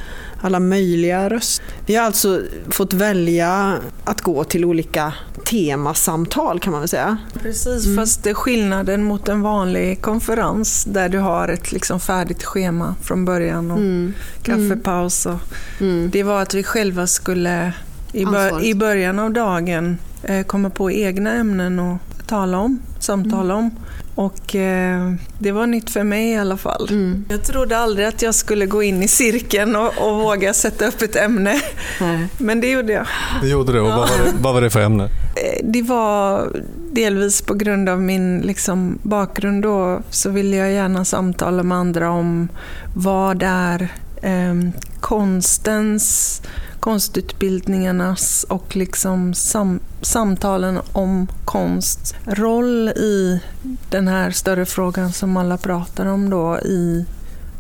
alla 0.40 0.60
möjliga 0.60 1.28
röster. 1.28 1.66
Vi 1.86 1.94
har 1.94 2.04
alltså 2.04 2.42
fått 2.70 2.92
välja 2.92 3.78
att 4.04 4.20
gå 4.20 4.44
till 4.44 4.64
olika 4.64 5.12
temasamtal 5.44 6.60
kan 6.60 6.70
man 6.70 6.80
väl 6.80 6.88
säga. 6.88 7.16
Precis, 7.42 7.84
mm. 7.86 7.96
fast 7.96 8.26
skillnaden 8.34 9.04
mot 9.04 9.28
en 9.28 9.42
vanlig 9.42 10.02
konferens 10.02 10.84
där 10.84 11.08
du 11.08 11.18
har 11.18 11.48
ett 11.48 11.72
liksom 11.72 12.00
färdigt 12.00 12.44
schema 12.44 12.94
från 13.02 13.24
början 13.24 13.70
och 13.70 13.78
mm. 13.78 14.14
kaffepaus. 14.42 15.26
Och 15.26 15.40
mm. 15.80 16.10
Det 16.10 16.22
var 16.22 16.42
att 16.42 16.54
vi 16.54 16.62
själva 16.62 17.06
skulle 17.06 17.72
i, 18.12 18.24
bör 18.24 18.64
i 18.64 18.74
början 18.74 19.18
av 19.18 19.30
dagen 19.30 19.98
eh, 20.22 20.46
komma 20.46 20.70
på 20.70 20.90
egna 20.90 21.34
ämnen 21.34 21.80
att 21.80 22.00
tala 22.28 22.58
om, 22.58 22.80
samtala 22.98 23.54
om. 23.54 23.70
Och 24.14 24.54
eh, 24.54 25.12
det 25.38 25.52
var 25.52 25.66
nytt 25.66 25.90
för 25.90 26.04
mig 26.04 26.30
i 26.30 26.36
alla 26.36 26.56
fall. 26.56 26.88
Mm. 26.90 27.24
Jag 27.28 27.42
trodde 27.42 27.78
aldrig 27.78 28.06
att 28.06 28.22
jag 28.22 28.34
skulle 28.34 28.66
gå 28.66 28.82
in 28.82 29.02
i 29.02 29.08
cirkeln 29.08 29.76
och, 29.76 29.92
och 29.98 30.20
våga 30.20 30.54
sätta 30.54 30.86
upp 30.86 31.02
ett 31.02 31.16
ämne. 31.16 31.60
Nej. 32.00 32.28
Men 32.38 32.60
det 32.60 32.70
gjorde 32.70 32.92
jag. 32.92 33.06
Det 33.42 33.48
gjorde 33.48 33.72
du, 33.72 33.80
och 33.80 33.88
vad, 33.88 33.96
var 33.98 34.18
det, 34.24 34.32
vad 34.40 34.54
var 34.54 34.60
det 34.60 34.70
för 34.70 34.80
ämne? 34.80 35.04
Eh, 35.04 35.64
det 35.64 35.82
var 35.82 36.52
delvis 36.92 37.42
på 37.42 37.54
grund 37.54 37.88
av 37.88 38.02
min 38.02 38.40
liksom, 38.40 38.98
bakgrund 39.02 39.62
då, 39.62 40.02
så 40.10 40.30
ville 40.30 40.56
jag 40.56 40.72
gärna 40.72 41.04
samtala 41.04 41.62
med 41.62 41.78
andra 41.78 42.10
om 42.10 42.48
vad 42.94 43.42
är 43.42 43.88
eh, 44.22 44.54
konstens 45.00 46.42
konstutbildningarnas 46.80 48.46
och 48.48 48.76
liksom 48.76 49.34
sam 49.34 49.80
samtalen 50.00 50.80
om 50.92 51.26
konst 51.44 52.16
roll 52.24 52.88
i 52.88 53.40
den 53.90 54.08
här 54.08 54.30
större 54.30 54.66
frågan 54.66 55.12
som 55.12 55.36
alla 55.36 55.56
pratar 55.56 56.06
om 56.06 56.30
då 56.30 56.58
i, 56.58 57.04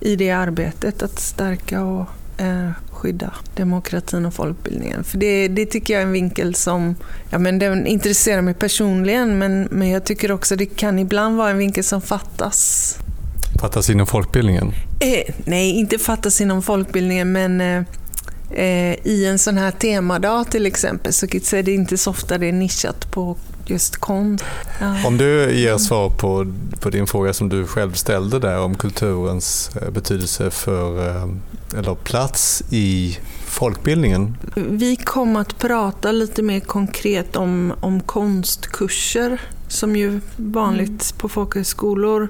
i 0.00 0.16
det 0.16 0.30
arbetet 0.30 1.02
att 1.02 1.18
stärka 1.18 1.84
och 1.84 2.06
eh, 2.40 2.70
skydda 2.90 3.32
demokratin 3.54 4.26
och 4.26 4.34
folkbildningen. 4.34 5.04
För 5.04 5.18
det, 5.18 5.48
det 5.48 5.66
tycker 5.66 5.94
jag 5.94 6.02
är 6.02 6.06
en 6.06 6.12
vinkel 6.12 6.54
som 6.54 6.94
ja, 7.30 7.38
men 7.38 7.58
den 7.58 7.86
intresserar 7.86 8.42
mig 8.42 8.54
personligen 8.54 9.38
men, 9.38 9.68
men 9.70 9.88
jag 9.88 10.04
tycker 10.04 10.32
också 10.32 10.56
det 10.56 10.66
kan 10.66 10.98
ibland 10.98 11.36
vara 11.36 11.50
en 11.50 11.58
vinkel 11.58 11.84
som 11.84 12.00
fattas. 12.00 12.94
Fattas 13.60 13.90
inom 13.90 14.06
folkbildningen? 14.06 14.72
Eh, 15.00 15.34
nej, 15.44 15.70
inte 15.70 15.98
fattas 15.98 16.40
inom 16.40 16.62
folkbildningen 16.62 17.32
men 17.32 17.60
eh, 17.60 17.82
Eh, 17.82 17.84
I 19.04 19.26
en 19.26 19.38
sån 19.38 19.58
här 19.58 19.70
temadag 19.70 20.50
till 20.50 20.66
exempel 20.66 21.12
så 21.12 21.26
är 21.26 21.62
det 21.62 21.72
inte 21.72 21.98
så 21.98 22.10
ofta 22.10 22.38
det 22.38 22.46
är 22.46 22.52
nischat 22.52 23.10
på 23.10 23.36
just 23.66 23.96
konst. 23.96 24.44
Ja. 24.80 25.06
Om 25.06 25.16
du 25.16 25.52
ger 25.60 25.78
svar 25.78 26.10
på, 26.10 26.54
på 26.80 26.90
din 26.90 27.06
fråga 27.06 27.32
som 27.32 27.48
du 27.48 27.66
själv 27.66 27.92
ställde 27.92 28.38
där 28.38 28.60
om 28.60 28.74
kulturens 28.74 29.70
eh, 29.82 29.90
betydelse 29.90 30.50
för, 30.50 31.08
eh, 31.08 31.28
eller 31.78 31.94
plats 31.94 32.62
i 32.70 33.18
folkbildningen. 33.46 34.36
Vi 34.54 34.96
kommer 34.96 35.40
att 35.40 35.58
prata 35.58 36.12
lite 36.12 36.42
mer 36.42 36.60
konkret 36.60 37.36
om, 37.36 37.72
om 37.80 38.00
konstkurser 38.00 39.40
som 39.68 39.96
ju 39.96 40.20
vanligt 40.36 40.88
mm. 40.88 41.18
på 41.18 41.28
folkhögskolor. 41.28 42.28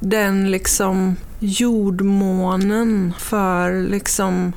Den 0.00 0.50
liksom 0.50 1.16
jordmånen 1.38 3.14
för 3.18 3.82
liksom 3.82 4.52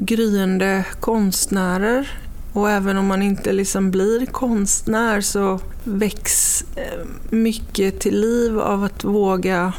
gryende 0.00 0.84
konstnärer. 1.00 2.20
Och 2.52 2.70
även 2.70 2.96
om 2.96 3.06
man 3.06 3.22
inte 3.22 3.52
liksom 3.52 3.90
blir 3.90 4.26
konstnär 4.26 5.20
så 5.20 5.60
väcks 5.84 6.64
eh, 6.76 7.06
mycket 7.30 8.00
till 8.00 8.20
liv 8.20 8.60
av 8.60 8.84
att 8.84 9.04
våga 9.04 9.72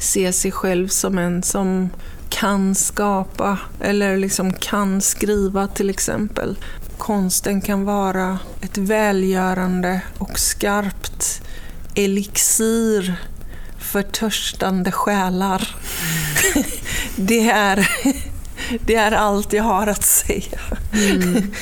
se 0.00 0.32
sig 0.32 0.52
själv 0.52 0.88
som 0.88 1.18
en 1.18 1.42
som 1.42 1.90
kan 2.28 2.74
skapa 2.74 3.58
eller 3.80 4.16
liksom 4.16 4.52
kan 4.52 5.00
skriva 5.00 5.68
till 5.68 5.90
exempel. 5.90 6.56
Konsten 6.98 7.60
kan 7.60 7.84
vara 7.84 8.38
ett 8.60 8.78
välgörande 8.78 10.00
och 10.18 10.38
skarpt 10.38 11.42
elixir 11.94 13.14
för 13.78 14.02
törstande 14.02 14.92
själar. 14.92 15.76
Det 17.16 17.50
är 17.50 17.88
det 18.80 18.94
är 18.94 19.12
allt 19.12 19.52
jag 19.52 19.64
har 19.64 19.86
att 19.86 20.04
säga. 20.04 20.58
Mm. 20.92 21.52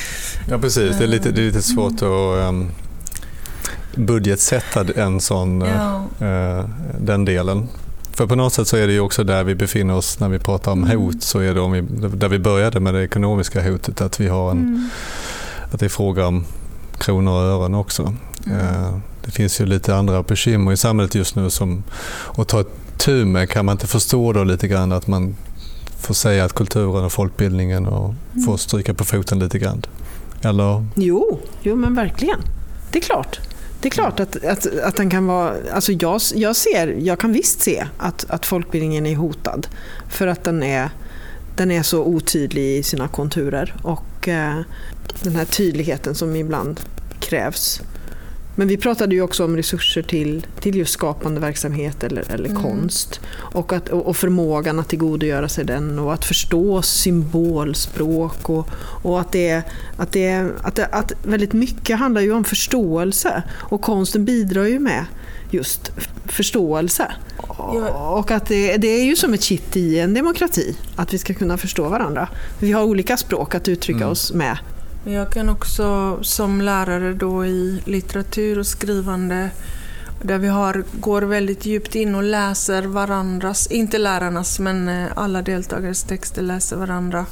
Ja, 0.48 0.58
precis. 0.58 0.98
Det 0.98 1.04
är 1.04 1.08
lite, 1.08 1.30
det 1.30 1.40
är 1.40 1.46
lite 1.46 1.62
svårt 1.62 1.92
att 1.92 2.48
um, 2.48 2.70
budgetsätta 3.94 4.84
en 4.96 5.20
sån, 5.20 5.60
ja. 5.60 6.04
uh, 6.26 6.68
den 6.98 7.24
delen. 7.24 7.68
För 8.12 8.26
på 8.26 8.34
något 8.34 8.52
sätt 8.52 8.68
så 8.68 8.76
är 8.76 8.86
det 8.86 8.92
ju 8.92 9.00
också 9.00 9.24
där 9.24 9.44
vi 9.44 9.54
befinner 9.54 9.94
oss 9.94 10.20
när 10.20 10.28
vi 10.28 10.38
pratar 10.38 10.72
om 10.72 10.84
mm. 10.84 10.98
hot. 10.98 11.22
Så 11.22 11.38
är 11.38 11.54
det 11.54 11.60
om 11.60 11.72
vi, 11.72 11.80
där 12.08 12.28
vi 12.28 12.38
började 12.38 12.80
med 12.80 12.94
det 12.94 13.04
ekonomiska 13.04 13.70
hotet, 13.70 14.00
att, 14.00 14.20
vi 14.20 14.28
har 14.28 14.50
en, 14.50 14.58
mm. 14.58 14.88
att 15.72 15.80
det 15.80 15.86
är 15.86 15.90
fråga 15.90 16.26
om 16.26 16.44
kronor 16.98 17.32
och 17.32 17.42
ören 17.42 17.74
också. 17.74 18.14
Mm. 18.46 18.58
Uh, 18.58 18.98
det 19.24 19.30
finns 19.30 19.60
ju 19.60 19.66
lite 19.66 19.96
andra 19.96 20.22
bekymmer 20.22 20.72
i 20.72 20.76
samhället 20.76 21.14
just 21.14 21.36
nu 21.36 21.50
som 21.50 21.82
att 22.36 22.48
ta 22.48 22.64
tur 22.96 23.24
med. 23.24 23.50
Kan 23.50 23.64
man 23.64 23.72
inte 23.72 23.86
förstå 23.86 24.32
då 24.32 24.44
lite 24.44 24.68
grann 24.68 24.92
att 24.92 25.06
man 25.06 25.36
får 26.04 26.14
säga 26.14 26.44
att 26.44 26.52
kulturen 26.52 27.04
och 27.04 27.12
folkbildningen 27.12 27.86
och 27.86 28.14
mm. 28.32 28.44
får 28.46 28.56
stryka 28.56 28.94
på 28.94 29.04
foten 29.04 29.38
lite 29.38 29.58
grann? 29.58 29.82
Eller? 30.42 30.86
Jo, 30.94 31.38
jo 31.62 31.76
men 31.76 31.94
verkligen. 31.94 32.40
Det 32.92 32.98
är 32.98 33.02
klart. 33.02 33.40
Det 33.80 33.88
är 33.88 33.90
klart 33.90 34.20
att, 34.20 34.44
att, 34.44 34.66
att 34.80 34.96
den 34.96 35.10
kan 35.10 35.26
vara... 35.26 35.54
Alltså 35.72 35.92
jag, 35.92 36.20
jag, 36.34 36.56
ser, 36.56 36.88
jag 36.88 37.18
kan 37.18 37.32
visst 37.32 37.60
se 37.60 37.86
att, 37.98 38.26
att 38.28 38.46
folkbildningen 38.46 39.06
är 39.06 39.16
hotad. 39.16 39.66
För 40.08 40.26
att 40.26 40.44
den 40.44 40.62
är, 40.62 40.90
den 41.56 41.70
är 41.70 41.82
så 41.82 42.04
otydlig 42.04 42.78
i 42.78 42.82
sina 42.82 43.08
konturer. 43.08 43.74
Och 43.82 44.28
eh, 44.28 44.60
den 45.22 45.36
här 45.36 45.44
tydligheten 45.44 46.14
som 46.14 46.36
ibland 46.36 46.80
krävs 47.20 47.80
men 48.54 48.68
vi 48.68 48.76
pratade 48.76 49.14
ju 49.14 49.22
också 49.22 49.44
om 49.44 49.56
resurser 49.56 50.02
till, 50.02 50.46
till 50.60 50.76
just 50.76 50.92
skapande 50.92 51.40
verksamhet 51.40 52.04
eller, 52.04 52.32
eller 52.32 52.48
mm. 52.48 52.62
konst. 52.62 53.20
Och, 53.36 53.72
att, 53.72 53.88
och 53.88 54.16
förmågan 54.16 54.78
att 54.78 54.88
tillgodogöra 54.88 55.48
sig 55.48 55.64
den 55.64 55.98
och 55.98 56.14
att 56.14 56.24
förstå 56.24 56.82
symbolspråk. 56.82 58.50
Och, 58.50 58.68
och 59.02 59.20
att, 59.20 59.32
det, 59.32 59.62
att, 59.96 60.12
det, 60.12 60.50
att, 60.62 60.74
det, 60.74 60.86
att 60.86 61.12
väldigt 61.22 61.52
mycket 61.52 61.98
handlar 61.98 62.20
ju 62.20 62.32
om 62.32 62.44
förståelse. 62.44 63.42
Och 63.52 63.82
konsten 63.82 64.24
bidrar 64.24 64.64
ju 64.64 64.78
med 64.78 65.04
just 65.50 65.92
förståelse. 66.26 67.12
Och 67.94 68.30
att 68.30 68.46
det, 68.46 68.76
det, 68.76 68.88
är 68.88 69.04
ju 69.04 69.16
som 69.16 69.34
ett 69.34 69.42
kitt 69.42 69.76
i 69.76 69.98
en 69.98 70.14
demokrati, 70.14 70.76
att 70.96 71.14
vi 71.14 71.18
ska 71.18 71.34
kunna 71.34 71.56
förstå 71.56 71.88
varandra. 71.88 72.28
Vi 72.58 72.72
har 72.72 72.82
olika 72.84 73.16
språk 73.16 73.54
att 73.54 73.68
uttrycka 73.68 73.98
mm. 73.98 74.10
oss 74.10 74.32
med 74.32 74.58
jag 75.04 75.30
kan 75.30 75.48
också 75.48 76.18
som 76.22 76.60
lärare 76.60 77.14
då 77.14 77.46
i 77.46 77.82
litteratur 77.84 78.58
och 78.58 78.66
skrivande 78.66 79.50
där 80.22 80.38
vi 80.38 80.48
har, 80.48 80.84
går 80.92 81.22
väldigt 81.22 81.66
djupt 81.66 81.94
in 81.94 82.14
och 82.14 82.22
läser 82.22 82.82
varandras, 82.82 83.66
inte 83.66 83.98
lärarnas 83.98 84.58
men 84.58 84.88
eh, 84.88 85.06
alla 85.16 85.42
deltagares 85.42 86.02
texter 86.02 86.42
läser 86.42 86.76
varandra. 86.76 87.26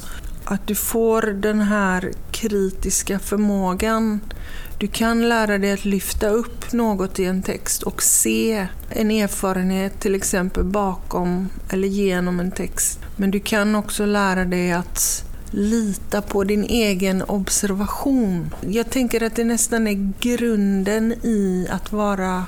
Att 0.44 0.66
du 0.66 0.74
får 0.74 1.22
den 1.22 1.60
här 1.60 2.12
kritiska 2.30 3.18
förmågan. 3.18 4.20
Du 4.78 4.86
kan 4.86 5.28
lära 5.28 5.58
dig 5.58 5.72
att 5.72 5.84
lyfta 5.84 6.28
upp 6.28 6.72
något 6.72 7.18
i 7.18 7.24
en 7.24 7.42
text 7.42 7.82
och 7.82 8.02
se 8.02 8.66
en 8.88 9.10
erfarenhet 9.10 10.00
till 10.00 10.14
exempel 10.14 10.64
bakom 10.64 11.48
eller 11.68 11.88
genom 11.88 12.40
en 12.40 12.50
text. 12.50 12.98
Men 13.16 13.30
du 13.30 13.40
kan 13.40 13.74
också 13.74 14.06
lära 14.06 14.44
dig 14.44 14.72
att 14.72 15.31
lita 15.52 16.22
på 16.22 16.44
din 16.44 16.64
egen 16.64 17.22
observation. 17.22 18.54
Jag 18.68 18.90
tänker 18.90 19.22
att 19.22 19.36
det 19.36 19.44
nästan 19.44 19.86
är 19.86 20.12
grunden 20.20 21.12
i 21.12 21.66
att 21.70 21.92
vara 21.92 22.44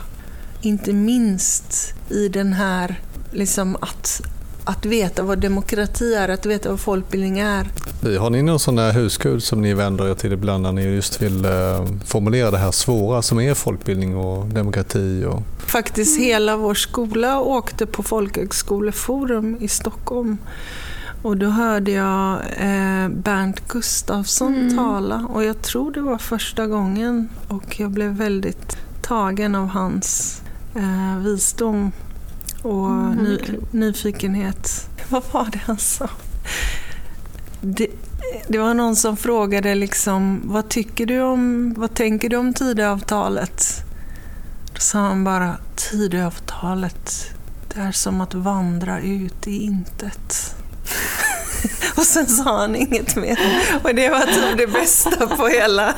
inte 0.62 0.92
minst 0.92 1.94
i 2.10 2.28
den 2.28 2.52
här, 2.52 3.00
liksom 3.30 3.76
att, 3.80 4.20
att 4.64 4.86
veta 4.86 5.22
vad 5.22 5.38
demokrati 5.38 6.14
är, 6.14 6.28
att 6.28 6.46
veta 6.46 6.70
vad 6.70 6.80
folkbildning 6.80 7.38
är. 7.38 7.66
Har 8.18 8.30
ni 8.30 8.42
någon 8.42 8.60
sån 8.60 8.76
där 8.76 8.92
husgud 8.92 9.42
som 9.42 9.62
ni 9.62 9.74
vänder 9.74 10.10
er 10.10 10.14
till 10.14 10.32
ibland 10.32 10.62
när 10.62 10.72
ni 10.72 10.82
just 10.82 11.22
vill 11.22 11.44
eh, 11.44 11.86
formulera 12.06 12.50
det 12.50 12.58
här 12.58 12.70
svåra 12.70 13.22
som 13.22 13.40
är 13.40 13.54
folkbildning 13.54 14.16
och 14.16 14.46
demokrati? 14.46 15.24
Och... 15.28 15.42
Faktiskt 15.58 16.20
hela 16.20 16.56
vår 16.56 16.74
skola 16.74 17.40
åkte 17.40 17.86
på 17.86 18.02
Folkhögskoleforum 18.02 19.56
i 19.60 19.68
Stockholm. 19.68 20.38
Och 21.24 21.36
då 21.36 21.46
hörde 21.46 21.90
jag 21.90 22.34
eh, 22.56 23.08
Bernt 23.08 23.68
Gustafsson 23.68 24.54
mm. 24.54 24.76
tala 24.76 25.26
och 25.28 25.44
jag 25.44 25.62
tror 25.62 25.92
det 25.92 26.00
var 26.00 26.18
första 26.18 26.66
gången 26.66 27.28
och 27.48 27.80
jag 27.80 27.90
blev 27.90 28.10
väldigt 28.10 28.76
tagen 29.02 29.54
av 29.54 29.68
hans 29.68 30.40
eh, 30.74 31.18
visdom 31.18 31.92
och 32.62 32.88
mm, 32.88 33.24
ny, 33.24 33.38
nyfikenhet. 33.70 34.88
Vad 35.08 35.22
var 35.32 35.48
det 35.52 35.58
han 35.58 35.78
sa? 35.78 36.08
Det, 37.60 37.86
det, 38.48 38.58
var 38.58 38.74
någon 38.74 38.96
som 38.96 39.16
frågade 39.16 39.74
liksom, 39.74 40.40
vad 40.44 40.68
tycker 40.68 41.06
du 41.06 41.20
om, 41.20 41.74
vad 41.76 41.94
tänker 41.94 42.28
du 42.28 42.36
om 42.36 42.54
Tidöavtalet? 42.54 43.84
Då 44.72 44.80
sa 44.80 44.98
han 44.98 45.24
bara, 45.24 45.56
Tidöavtalet, 45.76 47.34
det 47.74 47.80
är 47.80 47.92
som 47.92 48.20
att 48.20 48.34
vandra 48.34 49.00
ut 49.00 49.46
i 49.46 49.62
intet. 49.62 50.54
Och 51.96 52.02
sen 52.02 52.26
sa 52.26 52.58
han 52.58 52.76
inget 52.76 53.16
mer. 53.16 53.38
Och 53.82 53.94
det 53.94 54.08
var 54.08 54.20
typ 54.20 54.58
det 54.58 54.66
bästa 54.66 55.26
på 55.26 55.46
hela, 55.46 55.94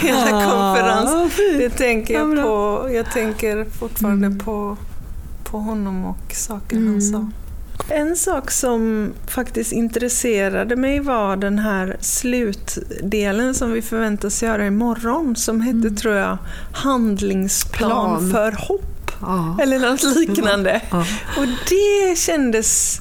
hela 0.00 0.36
ah, 0.36 0.50
konferensen. 0.50 1.30
Det 1.58 1.70
tänker 1.70 2.14
jag 2.14 2.42
på. 2.42 2.88
Jag 2.92 3.12
tänker 3.12 3.66
fortfarande 3.78 4.26
mm. 4.26 4.38
på, 4.38 4.76
på 5.44 5.58
honom 5.58 6.04
och 6.04 6.32
saker 6.34 6.76
mm. 6.76 6.92
han 6.92 7.02
sa. 7.02 7.30
En 7.88 8.16
sak 8.16 8.50
som 8.50 9.12
faktiskt 9.26 9.72
intresserade 9.72 10.76
mig 10.76 11.00
var 11.00 11.36
den 11.36 11.58
här 11.58 11.96
slutdelen 12.00 13.54
som 13.54 13.72
vi 13.72 13.82
förväntas 13.82 14.42
göra 14.42 14.66
imorgon 14.66 15.36
som 15.36 15.60
hette, 15.60 15.78
mm. 15.78 15.96
tror 15.96 16.14
jag, 16.14 16.38
Handlingsplan 16.72 17.90
Plan. 17.90 18.30
för 18.30 18.52
hopp. 18.52 19.10
Ja. 19.20 19.58
Eller 19.62 19.78
något 19.78 20.16
liknande. 20.16 20.80
Ja. 20.90 21.04
Och 21.36 21.46
det 21.46 22.18
kändes 22.18 23.00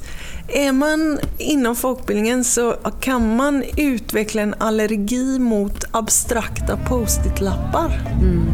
är 0.53 0.71
man 0.71 1.19
inom 1.37 1.75
folkbildningen 1.75 2.43
så 2.43 2.75
kan 2.99 3.35
man 3.35 3.63
utveckla 3.77 4.41
en 4.41 4.55
allergi 4.57 5.39
mot 5.39 5.83
abstrakta 5.91 6.77
post-it-lappar. 6.77 8.01
Mm. 8.21 8.45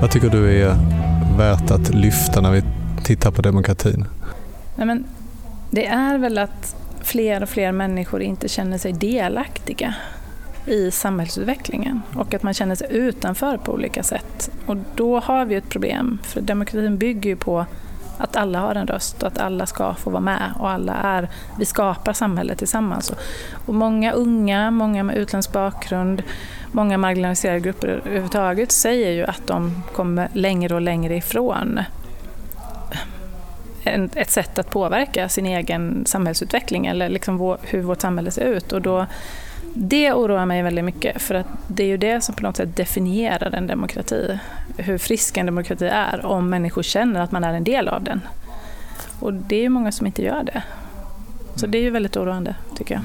Vad 0.00 0.10
tycker 0.10 0.30
du 0.30 0.62
är 0.62 0.76
värt 1.38 1.70
att 1.70 1.94
lyfta 1.94 2.40
när 2.40 2.50
vi 2.50 2.62
tittar 3.04 3.30
på 3.30 3.42
demokratin? 3.42 4.04
Nej, 4.76 4.86
men 4.86 5.04
det 5.70 5.86
är 5.86 6.18
väl 6.18 6.38
att 6.38 6.76
fler 7.02 7.42
och 7.42 7.48
fler 7.48 7.72
människor 7.72 8.22
inte 8.22 8.48
känner 8.48 8.78
sig 8.78 8.92
delaktiga 8.92 9.94
i 10.66 10.90
samhällsutvecklingen 10.90 12.02
och 12.16 12.34
att 12.34 12.42
man 12.42 12.54
känner 12.54 12.74
sig 12.74 12.86
utanför 12.90 13.56
på 13.56 13.72
olika 13.72 14.02
sätt. 14.02 14.50
Och 14.66 14.76
då 14.94 15.20
har 15.20 15.44
vi 15.44 15.54
ett 15.54 15.68
problem, 15.68 16.18
för 16.22 16.40
demokratin 16.40 16.98
bygger 16.98 17.30
ju 17.30 17.36
på 17.36 17.66
att 18.18 18.36
alla 18.36 18.58
har 18.58 18.74
en 18.74 18.86
röst 18.86 19.22
och 19.22 19.28
att 19.28 19.38
alla 19.38 19.66
ska 19.66 19.94
få 19.94 20.10
vara 20.10 20.20
med 20.20 20.52
och 20.58 20.70
alla 20.70 20.94
är, 20.94 21.28
vi 21.58 21.64
skapar 21.64 22.12
samhället 22.12 22.58
tillsammans. 22.58 23.12
Och 23.66 23.74
många 23.74 24.12
unga, 24.12 24.70
många 24.70 25.02
med 25.02 25.16
utländsk 25.16 25.52
bakgrund, 25.52 26.22
många 26.72 26.98
marginaliserade 26.98 27.60
grupper 27.60 27.88
överhuvudtaget 27.88 28.72
säger 28.72 29.10
ju 29.10 29.24
att 29.24 29.46
de 29.46 29.82
kommer 29.92 30.28
längre 30.32 30.74
och 30.74 30.80
längre 30.80 31.16
ifrån 31.16 31.80
ett 34.14 34.30
sätt 34.30 34.58
att 34.58 34.70
påverka 34.70 35.28
sin 35.28 35.46
egen 35.46 36.06
samhällsutveckling 36.06 36.86
eller 36.86 37.08
liksom 37.08 37.56
hur 37.62 37.82
vårt 37.82 38.00
samhälle 38.00 38.30
ser 38.30 38.44
ut. 38.44 38.72
Och 38.72 38.82
då 38.82 39.06
det 39.74 40.12
oroar 40.12 40.46
mig 40.46 40.62
väldigt 40.62 40.84
mycket 40.84 41.22
för 41.22 41.34
att 41.34 41.46
det 41.66 41.82
är 41.82 41.86
ju 41.86 41.96
det 41.96 42.20
som 42.20 42.34
på 42.34 42.42
något 42.42 42.56
sätt 42.56 42.76
definierar 42.76 43.54
en 43.54 43.66
demokrati. 43.66 44.38
Hur 44.76 44.98
frisk 44.98 45.36
en 45.36 45.46
demokrati 45.46 45.84
är 45.84 46.26
om 46.26 46.50
människor 46.50 46.82
känner 46.82 47.20
att 47.20 47.32
man 47.32 47.44
är 47.44 47.54
en 47.54 47.64
del 47.64 47.88
av 47.88 48.04
den. 48.04 48.20
Och 49.20 49.32
det 49.32 49.56
är 49.56 49.62
ju 49.62 49.68
många 49.68 49.92
som 49.92 50.06
inte 50.06 50.22
gör 50.22 50.44
det. 50.44 50.62
Så 51.54 51.66
det 51.66 51.78
är 51.78 51.82
ju 51.82 51.90
väldigt 51.90 52.16
oroande 52.16 52.54
tycker 52.76 52.94
jag. 52.94 53.02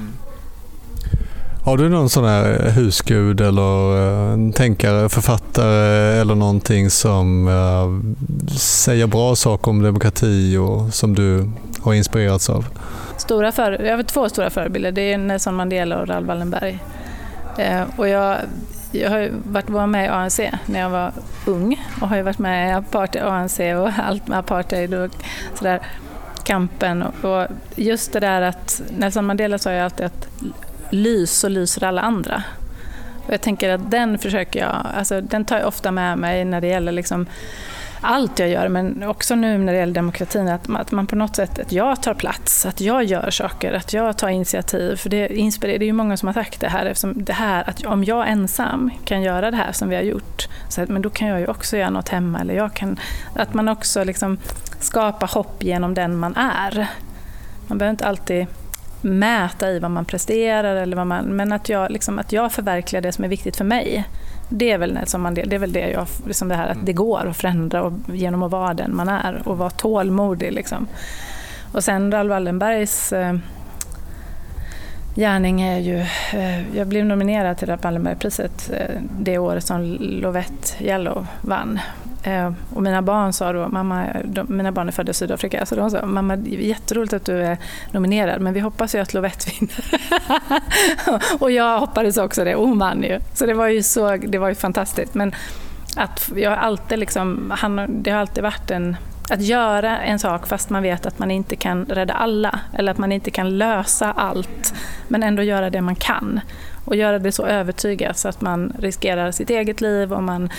Har 1.64 1.76
du 1.76 1.88
någon 1.88 2.10
sån 2.10 2.24
här 2.24 2.70
husgud 2.70 3.40
eller 3.40 3.96
uh, 3.96 4.52
tänkare, 4.52 5.08
författare 5.08 6.20
eller 6.20 6.34
någonting 6.34 6.90
som 6.90 7.48
uh, 7.48 8.00
säger 8.56 9.06
bra 9.06 9.36
saker 9.36 9.70
om 9.70 9.82
demokrati 9.82 10.56
och 10.56 10.94
som 10.94 11.14
du 11.14 11.50
har 11.80 11.94
inspirerats 11.94 12.50
av? 12.50 12.66
Stora 13.26 13.52
för, 13.52 13.82
jag 13.82 13.96
har 13.96 14.02
två 14.02 14.28
stora 14.28 14.50
förebilder. 14.50 14.92
Det 14.92 15.12
är 15.12 15.18
Nelson 15.18 15.54
Mandela 15.54 16.00
och 16.00 16.08
Raoul 16.08 16.24
Wallenberg. 16.24 16.78
Eh, 17.58 17.82
och 17.96 18.08
jag, 18.08 18.36
jag 18.92 19.10
har 19.10 19.30
varit, 19.44 19.70
var 19.70 19.86
med 19.86 20.04
i 20.04 20.08
ANC 20.08 20.40
när 20.66 20.80
jag 20.80 20.90
var 20.90 21.12
ung 21.46 21.86
och 22.00 22.08
har 22.08 22.22
varit 22.22 22.38
med 22.38 22.70
i 22.70 22.72
apartheid, 22.72 23.24
ANC 23.24 23.60
och 23.60 23.90
allt 23.98 24.28
med 24.28 24.38
apartheid 24.38 24.94
och 24.94 25.10
sådär, 25.54 25.80
kampen. 26.44 27.02
Och 27.02 27.46
just 27.76 28.12
det 28.12 28.20
där 28.20 28.42
att 28.42 28.82
Nelson 28.98 29.24
Mandela 29.24 29.58
sa 29.58 29.72
ju 29.72 29.78
alltid 29.78 30.06
att 30.06 30.28
lys 30.90 31.38
så 31.38 31.48
lyser 31.48 31.84
alla 31.84 32.00
andra. 32.00 32.42
Och 33.26 33.32
jag 33.32 33.40
tänker 33.40 33.70
att 33.70 33.90
den 33.90 34.18
försöker 34.18 34.60
jag, 34.60 34.86
alltså 34.94 35.20
den 35.20 35.44
tar 35.44 35.58
jag 35.58 35.68
ofta 35.68 35.90
med 35.90 36.18
mig 36.18 36.44
när 36.44 36.60
det 36.60 36.66
gäller 36.66 36.92
liksom 36.92 37.26
allt 38.06 38.38
jag 38.38 38.48
gör, 38.48 38.68
men 38.68 39.02
också 39.02 39.34
nu 39.34 39.58
när 39.58 39.72
det 39.72 39.78
gäller 39.78 39.94
demokratin, 39.94 40.48
att 40.48 40.68
man, 40.68 40.80
att 40.80 40.92
man 40.92 41.06
på 41.06 41.16
något 41.16 41.36
sätt, 41.36 41.58
att 41.58 41.72
jag 41.72 42.02
tar 42.02 42.14
plats, 42.14 42.66
att 42.66 42.80
jag 42.80 43.04
gör 43.04 43.30
saker, 43.30 43.72
att 43.72 43.92
jag 43.92 44.18
tar 44.18 44.28
initiativ. 44.28 44.96
För 44.96 45.10
det, 45.10 45.36
inspirerar, 45.36 45.78
det 45.78 45.84
är 45.84 45.86
ju 45.86 45.92
många 45.92 46.16
som 46.16 46.26
har 46.26 46.34
sagt 46.34 46.60
det 46.60 46.68
här, 46.68 46.86
eftersom 46.86 47.24
det 47.24 47.32
här, 47.32 47.68
att 47.68 47.86
om 47.86 48.04
jag 48.04 48.28
ensam 48.28 48.90
kan 49.04 49.22
göra 49.22 49.50
det 49.50 49.56
här 49.56 49.72
som 49.72 49.88
vi 49.88 49.96
har 49.96 50.02
gjort, 50.02 50.48
så 50.68 50.82
att, 50.82 50.88
men 50.88 51.02
då 51.02 51.10
kan 51.10 51.28
jag 51.28 51.40
ju 51.40 51.46
också 51.46 51.76
göra 51.76 51.90
något 51.90 52.08
hemma. 52.08 52.40
Eller 52.40 52.54
jag 52.54 52.74
kan, 52.74 53.00
att 53.34 53.54
man 53.54 53.68
också 53.68 54.04
liksom 54.04 54.38
skapar 54.80 55.26
hopp 55.26 55.62
genom 55.62 55.94
den 55.94 56.16
man 56.16 56.36
är. 56.36 56.86
Man 57.68 57.78
behöver 57.78 57.90
inte 57.90 58.06
alltid 58.06 58.46
mäta 59.00 59.70
i 59.70 59.78
vad 59.78 59.90
man 59.90 60.04
presterar, 60.04 60.76
eller 60.76 60.96
vad 60.96 61.06
man, 61.06 61.24
men 61.24 61.52
att 61.52 61.68
jag, 61.68 61.90
liksom, 61.90 62.18
att 62.18 62.32
jag 62.32 62.52
förverkligar 62.52 63.02
det 63.02 63.12
som 63.12 63.24
är 63.24 63.28
viktigt 63.28 63.56
för 63.56 63.64
mig. 63.64 64.04
Det 64.48 64.70
är 64.70 64.78
väl, 64.78 64.94
Nelson 64.94 65.20
Mandela, 65.20 65.48
det 65.48 65.56
är 65.56 65.60
väl 65.60 65.72
det 65.72 65.90
jag, 65.90 66.06
liksom 66.26 66.48
det 66.48 66.54
här 66.54 66.68
att 66.68 66.86
det 66.86 66.92
går 66.92 67.26
att 67.26 67.36
förändra 67.36 67.82
och, 67.82 67.92
genom 68.06 68.42
att 68.42 68.50
vara 68.50 68.74
den 68.74 68.96
man 68.96 69.08
är 69.08 69.42
och 69.48 69.58
vara 69.58 69.70
tålmodig. 69.70 70.52
Liksom. 70.52 70.86
Och 71.72 71.84
sen 71.84 72.12
Raoul 72.12 72.28
Wallenbergs 72.28 73.12
eh, 73.12 73.36
gärning 75.14 75.62
är 75.62 75.78
ju... 75.78 75.98
Eh, 76.32 76.76
jag 76.76 76.86
blev 76.86 77.04
nominerad 77.04 77.58
till 77.58 77.68
Raoul 77.68 77.80
Wallenbergpriset 77.82 78.70
eh, 78.72 79.00
det 79.18 79.38
året 79.38 79.64
som 79.64 79.82
Lovette 80.00 80.84
Yellow 80.84 81.26
vann. 81.40 81.80
Eh, 82.26 82.52
och 82.74 82.82
mina 82.82 83.02
barn 83.02 83.32
sa 83.32 83.52
då, 83.52 83.68
mamma, 83.68 84.06
de, 84.24 84.56
mina 84.56 84.72
barn 84.72 84.88
är 84.88 84.92
födda 84.92 85.10
i 85.10 85.14
Sydafrika, 85.14 85.66
så 85.66 85.74
de 85.74 85.90
sa 85.90 86.06
mamma 86.06 86.36
jätteroligt 86.46 87.12
att 87.12 87.24
du 87.24 87.42
är 87.42 87.58
nominerad 87.92 88.40
men 88.40 88.54
vi 88.54 88.60
hoppas 88.60 88.94
ju 88.94 88.98
att 88.98 89.14
Lovette 89.14 89.50
vinner. 89.50 89.84
och 91.42 91.50
jag 91.50 91.80
hoppades 91.80 92.16
också 92.16 92.44
det 92.44 92.54
och 92.54 92.68
hon 92.68 92.78
vann 92.78 93.02
ju. 93.02 93.20
Så 93.34 93.46
det 93.46 93.54
var 93.54 93.66
ju, 93.66 93.82
så, 93.82 94.16
det 94.16 94.38
var 94.38 94.48
ju 94.48 94.54
fantastiskt. 94.54 95.14
Men 95.14 95.34
att 95.96 96.30
jag 96.36 96.52
alltid 96.52 96.98
liksom, 96.98 97.52
han, 97.56 98.02
det 98.02 98.10
har 98.10 98.20
alltid 98.20 98.42
varit 98.42 98.70
en 98.70 98.96
att 99.30 99.42
göra 99.42 99.98
en 99.98 100.18
sak 100.18 100.46
fast 100.46 100.70
man 100.70 100.82
vet 100.82 101.06
att 101.06 101.18
man 101.18 101.30
inte 101.30 101.56
kan 101.56 101.84
rädda 101.84 102.14
alla 102.14 102.60
eller 102.72 102.92
att 102.92 102.98
man 102.98 103.12
inte 103.12 103.30
kan 103.30 103.58
lösa 103.58 104.12
allt 104.12 104.74
men 105.08 105.22
ändå 105.22 105.42
göra 105.42 105.70
det 105.70 105.80
man 105.80 105.94
kan 105.94 106.40
och 106.84 106.96
göra 106.96 107.18
det 107.18 107.32
så 107.32 107.46
övertygat 107.46 108.18
så 108.18 108.28
att 108.28 108.40
man 108.40 108.72
riskerar 108.78 109.30
sitt 109.30 109.50
eget 109.50 109.80
liv 109.80 110.12
och 110.12 110.22
man 110.22 110.50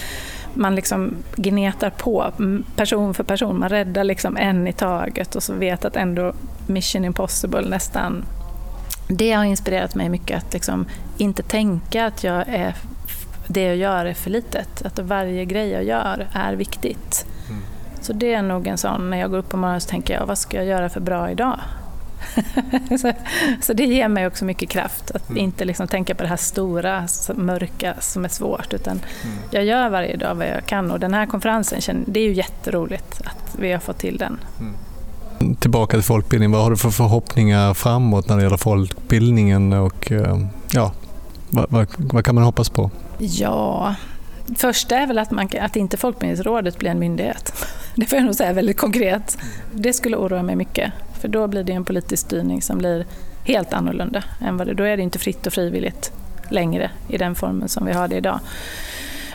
man 0.54 0.76
liksom 0.76 1.16
gnetar 1.36 1.90
på 1.90 2.32
person 2.76 3.14
för 3.14 3.24
person. 3.24 3.60
Man 3.60 3.70
räddar 3.70 4.04
liksom 4.04 4.38
en 4.38 4.68
i 4.68 4.74
taget 4.74 5.36
och 5.36 5.44
så 5.44 5.54
vet 5.54 5.86
att 5.86 5.96
ändå 5.96 6.34
mission 6.68 7.06
impossible 7.06 7.70
nästan. 7.70 8.26
Det 9.10 9.32
har 9.32 9.44
inspirerat 9.44 9.96
mig 9.96 10.10
mycket 10.10 10.38
att 10.38 10.54
liksom 10.54 10.86
inte 11.18 11.44
tänka 11.44 12.06
att 12.06 12.24
jag 12.24 12.44
är, 12.48 12.76
det 13.48 13.64
jag 13.64 13.76
gör 13.76 14.06
är 14.06 14.14
för 14.14 14.30
litet. 14.30 14.86
Att 14.86 15.00
varje 15.00 15.46
grej 15.46 15.70
jag 15.70 15.84
gör 15.84 16.28
är 16.34 16.54
viktigt. 16.54 17.26
Mm. 17.50 17.62
Så 18.02 18.14
det 18.14 18.34
är 18.34 18.42
nog 18.42 18.68
en 18.68 18.78
sån, 18.78 19.10
när 19.10 19.18
jag 19.18 19.32
går 19.32 19.38
upp 19.38 19.50
på 19.50 19.58
morgonen 19.58 19.82
så 19.82 19.90
tänker 19.90 20.14
jag, 20.14 20.26
vad 20.26 20.38
ska 20.38 20.58
jag 20.58 20.66
göra 20.66 20.90
för 20.90 21.00
bra 21.00 21.32
idag? 21.32 21.60
så, 23.02 23.14
så, 23.62 23.74
det 23.74 23.84
ger 23.84 24.08
mig 24.08 24.28
också 24.28 24.46
mycket 24.46 24.70
kraft 24.70 25.12
att 25.12 25.30
mm. 25.30 25.44
inte 25.44 25.66
liksom 25.66 25.88
tänka 25.88 26.16
på 26.16 26.24
det 26.24 26.30
här 26.30 26.38
stora, 26.38 27.08
mörka 27.36 27.94
som 28.00 28.26
är 28.26 28.30
svårt 28.30 28.74
utan 28.74 29.00
mm. 29.24 29.38
jag 29.52 29.66
gör 29.66 29.90
varje 29.90 30.18
dag 30.18 30.36
vad 30.36 30.48
jag 30.48 30.66
kan 30.66 30.92
och 30.92 31.00
den 31.00 31.14
här 31.14 31.26
konferensen, 31.26 32.04
det 32.08 32.20
är 32.20 32.24
ju 32.24 32.34
jätteroligt 32.34 33.22
att 33.26 33.56
vi 33.60 33.72
har 33.72 33.80
fått 33.80 33.98
till 33.98 34.18
den. 34.18 34.40
Mm. 34.60 35.56
Tillbaka 35.56 35.98
till 35.98 36.04
folkbildning, 36.04 36.52
vad 36.52 36.64
har 36.64 36.72
du 36.72 36.78
för 36.78 36.90
förhoppningar 36.90 37.74
framåt 37.74 38.30
när 38.30 38.38
det 38.38 38.44
gäller 38.44 38.58
folkbildningen 38.58 39.74
och 39.74 40.12
eh, 40.12 40.38
ja, 40.72 40.92
Vad, 41.50 41.66
vad, 41.70 41.88
vad 41.98 42.26
kan 42.26 42.36
man 42.36 42.44
hoppas 42.44 42.70
på? 42.70 42.92
Ja, 43.18 43.96
första 44.56 44.98
är 44.98 45.08
väl 45.08 45.18
att, 45.18 45.32
man, 45.32 45.50
att 45.62 45.76
inte 45.76 45.98
Folkbildningsrådet 45.98 46.78
blir 46.78 46.92
en 46.92 47.00
myndighet. 47.00 47.66
Det 47.96 48.06
får 48.06 48.18
jag 48.18 48.26
nog 48.26 48.36
säga 48.36 48.54
väldigt 48.54 48.78
konkret. 48.78 49.38
Det 49.74 49.94
skulle 49.94 50.18
oroa 50.18 50.44
mig 50.44 50.56
mycket. 50.56 50.94
För 51.18 51.28
då 51.28 51.48
blir 51.48 51.64
det 51.64 51.74
en 51.74 51.86
politisk 51.86 52.26
styrning 52.26 52.62
som 52.62 52.78
blir 52.78 53.06
helt 53.44 53.74
annorlunda. 53.74 54.24
Än 54.42 54.58
vad 54.58 54.68
det, 54.68 54.74
då 54.74 54.84
är 54.84 54.98
det 54.98 55.04
inte 55.04 55.20
fritt 55.20 55.48
och 55.48 55.54
frivilligt 55.54 56.12
längre 56.50 56.92
i 57.08 57.18
den 57.18 57.36
formen 57.36 57.70
som 57.70 57.86
vi 57.86 57.94
har 57.94 58.08
det 58.08 58.16
idag. 58.16 58.40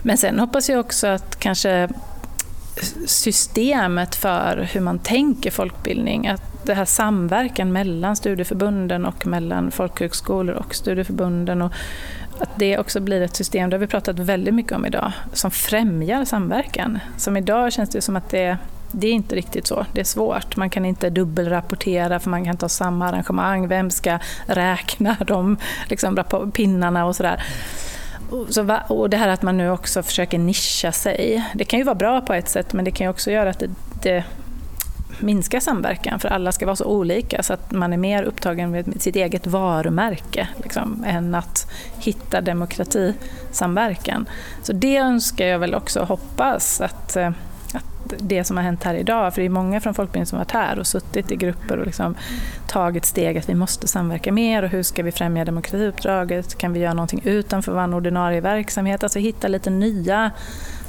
Men 0.02 0.18
sen 0.18 0.38
hoppas 0.38 0.68
jag 0.68 0.80
också 0.80 1.06
att 1.06 1.38
kanske 1.38 1.88
systemet 3.06 4.14
för 4.14 4.68
hur 4.72 4.80
man 4.80 4.98
tänker 4.98 5.50
folkbildning, 5.50 6.28
att 6.28 6.66
det 6.66 6.74
här 6.74 6.84
samverkan 6.84 7.72
mellan 7.72 8.16
studieförbunden 8.16 9.06
och 9.06 9.26
mellan 9.26 9.70
folkhögskolor 9.70 10.54
och 10.54 10.74
studieförbunden 10.74 11.62
och 11.62 11.72
att 12.38 12.50
det 12.56 12.78
också 12.78 13.00
blir 13.00 13.20
ett 13.20 13.36
system, 13.36 13.70
det 13.70 13.76
har 13.76 13.80
vi 13.80 13.86
pratat 13.86 14.18
väldigt 14.18 14.54
mycket 14.54 14.72
om 14.72 14.86
idag, 14.86 15.12
som 15.32 15.50
främjar 15.50 16.24
samverkan. 16.24 16.98
Som 17.16 17.36
idag 17.36 17.72
känns 17.72 17.90
det 17.90 18.00
som 18.00 18.16
att 18.16 18.30
det, 18.30 18.58
det 18.92 19.06
är 19.06 19.12
inte 19.12 19.36
riktigt 19.36 19.66
så. 19.66 19.86
Det 19.92 20.00
är 20.00 20.04
svårt. 20.04 20.56
Man 20.56 20.70
kan 20.70 20.84
inte 20.84 21.10
dubbelrapportera 21.10 22.20
för 22.20 22.30
man 22.30 22.44
kan 22.44 22.54
inte 22.54 22.64
ha 22.64 22.68
samma 22.68 23.08
arrangemang. 23.08 23.68
Vem 23.68 23.90
ska 23.90 24.18
räkna 24.46 25.16
de 25.26 25.56
liksom, 25.88 26.24
pinnarna 26.52 27.06
och 27.06 27.16
sådär. 27.16 27.42
Så, 28.48 28.78
och 28.88 29.10
det 29.10 29.16
här 29.16 29.28
att 29.28 29.42
man 29.42 29.56
nu 29.56 29.70
också 29.70 30.02
försöker 30.02 30.38
nischa 30.38 30.92
sig. 30.92 31.44
Det 31.54 31.64
kan 31.64 31.78
ju 31.78 31.84
vara 31.84 31.94
bra 31.94 32.20
på 32.20 32.34
ett 32.34 32.48
sätt 32.48 32.72
men 32.72 32.84
det 32.84 32.90
kan 32.90 33.04
ju 33.04 33.10
också 33.10 33.30
göra 33.30 33.50
att 33.50 33.58
det, 33.58 33.70
det 34.02 34.24
minskar 35.20 35.60
samverkan 35.60 36.20
för 36.20 36.28
alla 36.28 36.52
ska 36.52 36.66
vara 36.66 36.76
så 36.76 36.84
olika 36.84 37.42
så 37.42 37.52
att 37.52 37.72
man 37.72 37.92
är 37.92 37.96
mer 37.96 38.22
upptagen 38.22 38.70
med 38.70 39.02
sitt 39.02 39.16
eget 39.16 39.46
varumärke 39.46 40.48
liksom, 40.62 41.04
än 41.06 41.34
att 41.34 41.70
hitta 41.98 42.40
demokratisamverkan. 42.40 44.26
Så 44.62 44.72
det 44.72 44.96
önskar 44.96 45.46
jag 45.46 45.58
väl 45.58 45.74
också 45.74 46.04
hoppas 46.04 46.80
att 46.80 47.16
eh, 47.16 47.30
det 48.18 48.44
som 48.44 48.56
har 48.56 48.64
hänt 48.64 48.84
här 48.84 48.94
idag, 48.94 49.34
för 49.34 49.40
det 49.40 49.46
är 49.46 49.50
många 49.50 49.80
från 49.80 49.94
Folkbildningen 49.94 50.26
som 50.26 50.38
har 50.38 50.44
varit 50.44 50.52
här 50.52 50.78
och 50.78 50.86
suttit 50.86 51.32
i 51.32 51.36
grupper 51.36 51.78
och 51.78 51.86
liksom 51.86 52.14
tagit 52.68 53.04
steg 53.04 53.38
att 53.38 53.48
vi 53.48 53.54
måste 53.54 53.88
samverka 53.88 54.32
mer 54.32 54.62
och 54.62 54.68
hur 54.68 54.82
ska 54.82 55.02
vi 55.02 55.12
främja 55.12 55.44
demokratiuppdraget? 55.44 56.58
Kan 56.58 56.72
vi 56.72 56.80
göra 56.80 56.94
någonting 56.94 57.20
utanför 57.24 57.72
vår 57.72 57.94
ordinarie 57.94 58.40
verksamhet? 58.40 59.02
Alltså 59.02 59.18
hitta 59.18 59.48
lite 59.48 59.70
nya 59.70 60.30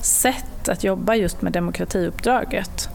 sätt 0.01 0.69
att 0.69 0.83
jobba 0.83 1.15
just 1.15 1.41
med 1.41 1.53
demokratiuppdraget. 1.53 2.89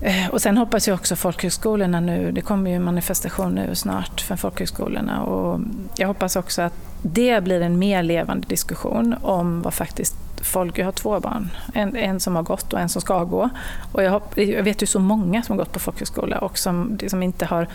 Eh, 0.00 0.28
och 0.30 0.42
sen 0.42 0.58
hoppas 0.58 0.88
jag 0.88 0.94
också 0.94 1.16
folkhögskolorna 1.16 2.00
nu, 2.00 2.32
det 2.32 2.40
kommer 2.40 2.70
ju 2.70 2.76
en 2.76 2.82
manifestation 2.82 3.54
nu 3.54 3.74
snart 3.74 4.20
för 4.20 4.36
folkhögskolorna 4.36 5.22
och 5.22 5.60
jag 5.96 6.08
hoppas 6.08 6.36
också 6.36 6.62
att 6.62 6.74
det 7.02 7.44
blir 7.44 7.60
en 7.60 7.78
mer 7.78 8.02
levande 8.02 8.48
diskussion 8.48 9.14
om 9.22 9.62
vad 9.62 9.74
faktiskt 9.74 10.16
folk, 10.40 10.78
jag 10.78 10.84
har 10.84 10.92
två 10.92 11.20
barn, 11.20 11.50
en, 11.74 11.96
en 11.96 12.20
som 12.20 12.36
har 12.36 12.42
gått 12.42 12.72
och 12.72 12.80
en 12.80 12.88
som 12.88 13.02
ska 13.02 13.24
gå. 13.24 13.50
Och 13.92 14.02
jag, 14.02 14.10
hopp, 14.10 14.38
jag 14.38 14.62
vet 14.62 14.82
ju 14.82 14.86
så 14.86 15.00
många 15.00 15.42
som 15.42 15.52
har 15.52 15.64
gått 15.64 15.72
på 15.72 15.78
folkhögskola 15.78 16.38
och 16.38 16.58
som, 16.58 16.98
som 17.08 17.22
inte 17.22 17.46
har 17.46 17.68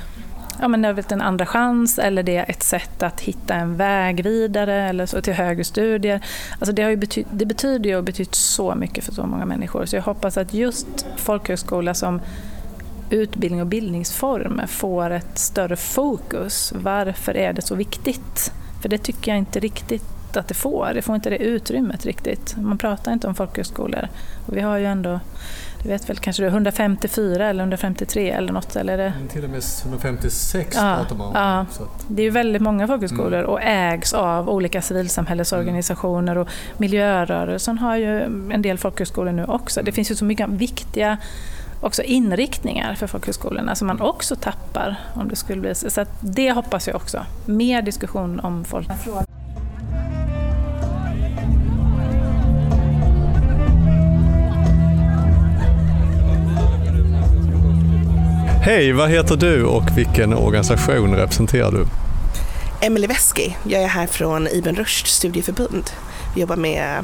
ja, 0.60 0.68
men 0.68 0.86
en 0.86 1.22
andra 1.22 1.46
chans 1.46 2.00
eller 2.00 2.24
det 2.24 2.38
är 2.38 2.46
ett 2.50 2.64
sätt 2.64 3.04
att 3.04 3.22
hitta 3.22 3.54
en 3.54 3.78
väg 3.78 4.24
vidare 4.24 4.90
eller 4.90 5.06
så 5.06 5.22
till 5.22 5.34
högre 5.34 5.64
studier. 5.64 6.22
Alltså 6.60 6.74
det, 6.74 6.84
har 6.84 6.90
ju 6.90 6.96
bety 6.96 7.24
det 7.32 7.46
betyder 7.46 7.90
ju 7.90 7.96
och 7.96 8.04
betytt 8.04 8.36
så 8.36 8.76
mycket 8.76 9.04
för 9.04 9.14
så 9.14 9.26
många 9.26 9.46
människor. 9.46 9.86
Så 9.86 9.96
jag 9.96 10.04
hoppas 10.04 10.38
att 10.38 10.54
just 10.54 11.06
folkhögskola 11.16 11.94
som 11.94 12.22
utbildning 13.10 13.62
och 13.62 13.68
bildningsform 13.68 14.62
får 14.68 15.10
ett 15.10 15.38
större 15.38 15.76
fokus. 15.76 16.74
Varför 16.76 17.38
är 17.38 17.54
det 17.54 17.62
så 17.62 17.76
viktigt? 17.76 18.52
För 18.82 18.90
det 18.90 18.98
tycker 18.98 19.32
jag 19.32 19.38
inte 19.38 19.60
riktigt 19.60 20.38
att 20.38 20.48
det 20.48 20.54
får. 20.54 20.92
Det 20.94 21.02
får 21.02 21.16
inte 21.16 21.30
det 21.30 21.38
utrymmet 21.38 22.06
riktigt. 22.06 22.56
Man 22.58 22.78
pratar 22.78 23.14
inte 23.14 23.28
om 23.28 23.36
folkhögskolor. 23.36 24.08
Och 24.48 24.58
vi 24.58 24.62
har 24.62 24.78
ju 24.78 24.86
ändå, 24.86 25.20
du 25.84 25.90
vet 25.90 26.10
väl 26.10 26.18
kanske 26.18 26.44
är 26.44 26.48
154 26.48 27.50
eller 27.50 27.62
153 27.62 28.30
eller 28.30 28.54
något? 28.54 28.76
Eller 28.76 28.98
det? 28.98 29.14
Till 29.30 29.44
och 29.44 29.50
med 29.50 29.64
156 29.86 30.76
ja, 30.76 30.96
pratar 30.98 31.16
man 31.16 31.28
om. 31.28 31.34
Ja. 31.36 31.66
Det 32.08 32.22
är 32.22 32.24
ju 32.24 32.30
väldigt 32.30 32.62
många 32.62 32.88
folkhögskolor 32.88 33.40
mm. 33.40 33.50
och 33.50 33.62
ägs 33.62 34.14
av 34.14 34.50
olika 34.50 34.82
civilsamhällesorganisationer 34.82 36.38
och 36.38 36.48
miljörörelsen 36.78 37.78
har 37.78 37.96
ju 37.96 38.22
en 38.54 38.62
del 38.62 38.78
folkhögskolor 38.78 39.32
nu 39.32 39.46
också. 39.46 39.82
Det 39.84 39.92
finns 39.92 40.12
ju 40.12 40.16
så 40.16 40.26
mycket 40.26 40.50
viktiga 40.50 41.18
också 41.82 42.04
inriktningar 42.04 42.96
för 42.96 43.08
folkhögskolorna 43.08 43.76
som 43.76 43.88
man 43.88 44.02
också 44.02 44.36
tappar 44.36 44.96
om 45.14 45.28
det 45.30 45.36
skulle 45.36 45.62
bli 45.62 45.76
så. 45.76 45.90
så 45.90 46.06
det 46.20 46.52
hoppas 46.52 46.88
jag 46.88 46.96
också. 46.96 47.26
Mer 47.46 47.82
diskussion 47.82 48.40
om 48.40 48.66
folk. 48.66 48.88
Hej, 58.72 58.92
vad 58.92 59.10
heter 59.10 59.36
du 59.36 59.64
och 59.64 59.84
vilken 59.98 60.34
organisation 60.34 61.16
representerar 61.16 61.72
du? 61.72 61.86
Emelie 62.82 63.08
Veski, 63.08 63.58
Jag 63.64 63.82
är 63.82 63.88
här 63.88 64.08
från 64.08 64.48
Ibn 64.48 64.76
Rushd 64.76 65.08
studieförbund. 65.08 65.92
Vi 66.36 66.42
jobbar 66.42 66.56
med 66.56 67.04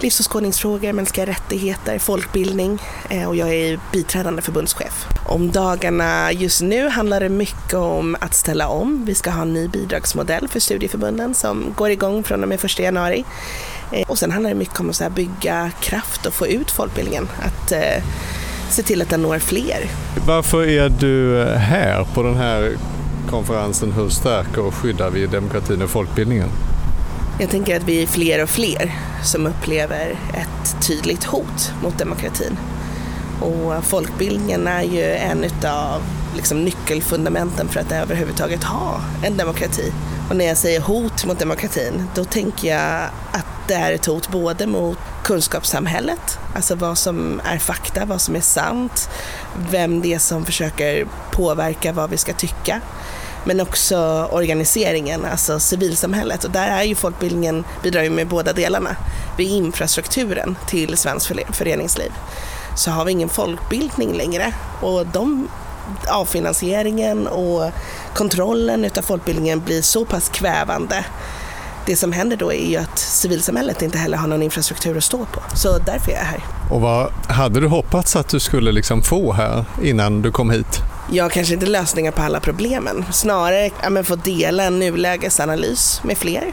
livsåskådningsfrågor, 0.00 0.92
mänskliga 0.92 1.26
rättigheter, 1.26 1.98
folkbildning 1.98 2.78
eh, 3.10 3.28
och 3.28 3.36
jag 3.36 3.54
är 3.54 3.80
biträdande 3.92 4.42
förbundschef. 4.42 5.06
Om 5.26 5.50
dagarna 5.50 6.32
just 6.32 6.62
nu 6.62 6.88
handlar 6.88 7.20
det 7.20 7.28
mycket 7.28 7.74
om 7.74 8.16
att 8.20 8.34
ställa 8.34 8.68
om. 8.68 9.04
Vi 9.04 9.14
ska 9.14 9.30
ha 9.30 9.42
en 9.42 9.54
ny 9.54 9.68
bidragsmodell 9.68 10.48
för 10.48 10.60
studieförbunden 10.60 11.34
som 11.34 11.74
går 11.76 11.90
igång 11.90 12.24
från 12.24 12.42
och 12.42 12.48
med 12.48 12.64
1 12.64 12.78
januari. 12.78 13.24
Eh, 13.92 14.08
och 14.08 14.18
sen 14.18 14.30
handlar 14.30 14.50
det 14.50 14.56
mycket 14.56 14.80
om 14.80 14.90
att 14.90 15.12
bygga 15.14 15.70
kraft 15.80 16.26
och 16.26 16.34
få 16.34 16.46
ut 16.46 16.70
folkbildningen. 16.70 17.28
Att 17.42 17.72
eh, 17.72 18.04
se 18.72 18.82
till 18.82 19.02
att 19.02 19.10
den 19.10 19.22
når 19.22 19.38
fler. 19.38 19.90
Varför 20.26 20.68
är 20.68 20.88
du 20.88 21.44
här 21.54 22.04
på 22.14 22.22
den 22.22 22.36
här 22.36 22.72
konferensen 23.30 23.92
Hur 23.92 24.08
stärker 24.08 24.66
och 24.66 24.74
skyddar 24.74 25.10
vi 25.10 25.26
demokratin 25.26 25.82
och 25.82 25.90
folkbildningen? 25.90 26.48
Jag 27.40 27.50
tänker 27.50 27.76
att 27.76 27.84
vi 27.84 28.02
är 28.02 28.06
fler 28.06 28.42
och 28.42 28.48
fler 28.48 28.94
som 29.22 29.46
upplever 29.46 30.10
ett 30.10 30.86
tydligt 30.86 31.24
hot 31.24 31.72
mot 31.82 31.98
demokratin. 31.98 32.58
Och 33.40 33.84
folkbildningen 33.84 34.66
är 34.66 34.82
ju 34.82 35.04
en 35.04 35.44
av 35.64 36.02
liksom, 36.36 36.64
nyckelfundamenten 36.64 37.68
för 37.68 37.80
att 37.80 37.92
överhuvudtaget 37.92 38.64
ha 38.64 39.00
en 39.22 39.36
demokrati. 39.36 39.92
Och 40.28 40.36
när 40.36 40.44
jag 40.44 40.56
säger 40.56 40.80
hot 40.80 41.24
mot 41.24 41.38
demokratin, 41.38 42.04
då 42.14 42.24
tänker 42.24 42.68
jag 42.68 43.10
att 43.32 43.46
det 43.68 43.74
är 43.74 43.92
ett 43.92 44.06
hot 44.06 44.28
både 44.28 44.66
mot 44.66 44.98
kunskapssamhället, 45.24 46.38
alltså 46.54 46.74
vad 46.74 46.98
som 46.98 47.40
är 47.44 47.58
fakta, 47.58 48.04
vad 48.04 48.20
som 48.20 48.36
är 48.36 48.40
sant, 48.40 49.10
vem 49.70 50.00
det 50.00 50.14
är 50.14 50.18
som 50.18 50.44
försöker 50.44 51.06
påverka 51.32 51.92
vad 51.92 52.10
vi 52.10 52.16
ska 52.16 52.32
tycka. 52.32 52.80
Men 53.44 53.60
också 53.60 54.28
organiseringen, 54.32 55.24
alltså 55.24 55.60
civilsamhället. 55.60 56.44
Och 56.44 56.50
där 56.50 56.68
är 56.68 56.82
ju 56.82 56.94
folkbildningen, 56.94 57.64
bidrar 57.82 58.02
ju 58.02 58.10
med 58.10 58.28
båda 58.28 58.52
delarna. 58.52 58.96
Vid 59.36 59.50
infrastrukturen 59.50 60.56
till 60.66 60.96
svenskt 60.96 61.32
föreningsliv 61.52 62.12
så 62.76 62.90
har 62.90 63.04
vi 63.04 63.12
ingen 63.12 63.28
folkbildning 63.28 64.12
längre 64.16 64.52
och 64.80 65.06
de 65.06 65.48
avfinansieringen 66.08 67.26
och 67.26 67.70
kontrollen 68.14 68.84
utav 68.84 69.02
folkbildningen 69.02 69.60
blir 69.60 69.82
så 69.82 70.04
pass 70.04 70.28
kvävande 70.28 71.04
det 71.88 71.96
som 71.96 72.12
händer 72.12 72.36
då 72.36 72.52
är 72.52 72.70
ju 72.70 72.76
att 72.76 72.98
civilsamhället 72.98 73.82
inte 73.82 73.98
heller 73.98 74.16
har 74.18 74.28
någon 74.28 74.42
infrastruktur 74.42 74.96
att 74.96 75.04
stå 75.04 75.18
på. 75.18 75.42
Så 75.54 75.78
därför 75.78 76.12
är 76.12 76.16
jag 76.16 76.24
här. 76.24 76.40
Och 76.70 76.80
vad 76.80 77.12
hade 77.28 77.60
du 77.60 77.66
hoppats 77.66 78.16
att 78.16 78.28
du 78.28 78.40
skulle 78.40 78.72
liksom 78.72 79.02
få 79.02 79.32
här 79.32 79.64
innan 79.82 80.22
du 80.22 80.32
kom 80.32 80.50
hit? 80.50 80.78
Jag 81.10 81.32
kanske 81.32 81.54
inte 81.54 81.66
lösningar 81.66 82.12
på 82.12 82.22
alla 82.22 82.40
problemen. 82.40 83.04
Snarare 83.12 83.70
ja, 83.82 84.04
få 84.04 84.16
dela 84.16 84.64
en 84.64 84.78
nulägesanalys 84.78 86.00
med 86.04 86.18
fler 86.18 86.52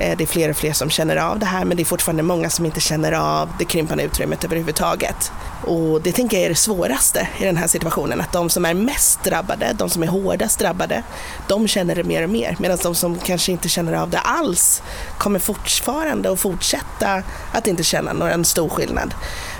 Eh, 0.00 0.16
det 0.16 0.24
är 0.24 0.26
fler 0.26 0.50
och 0.50 0.56
fler 0.56 0.72
som 0.72 0.90
känner 0.90 1.16
av 1.16 1.38
det 1.38 1.46
här 1.46 1.64
men 1.64 1.76
det 1.76 1.82
är 1.82 1.84
fortfarande 1.84 2.22
många 2.22 2.50
som 2.50 2.66
inte 2.66 2.80
känner 2.80 3.12
av 3.12 3.48
det 3.58 3.64
krympande 3.64 4.04
utrymmet 4.04 4.44
överhuvudtaget. 4.44 5.32
Och 5.64 6.02
det 6.02 6.12
tänker 6.12 6.36
jag 6.36 6.44
är 6.44 6.48
det 6.48 6.54
svåraste 6.54 7.28
i 7.38 7.44
den 7.44 7.56
här 7.56 7.66
situationen, 7.66 8.20
att 8.20 8.32
de 8.32 8.50
som 8.50 8.64
är 8.64 8.74
mest 8.74 9.24
drabbade, 9.24 9.74
de 9.78 9.90
som 9.90 10.02
är 10.02 10.06
hårdast 10.06 10.58
drabbade, 10.58 11.02
de 11.48 11.68
känner 11.68 11.94
det 11.94 12.04
mer 12.04 12.22
och 12.22 12.30
mer. 12.30 12.56
Medan 12.58 12.78
de 12.82 12.94
som 12.94 13.18
kanske 13.18 13.52
inte 13.52 13.68
känner 13.68 13.92
av 13.92 14.10
det 14.10 14.18
alls 14.18 14.82
kommer 15.18 15.38
fortfarande 15.38 16.32
att 16.32 16.40
fortsätta 16.40 17.22
att 17.52 17.66
inte 17.66 17.82
känna 17.82 18.12
någon 18.12 18.44
stor 18.44 18.68
skillnad 18.68 19.14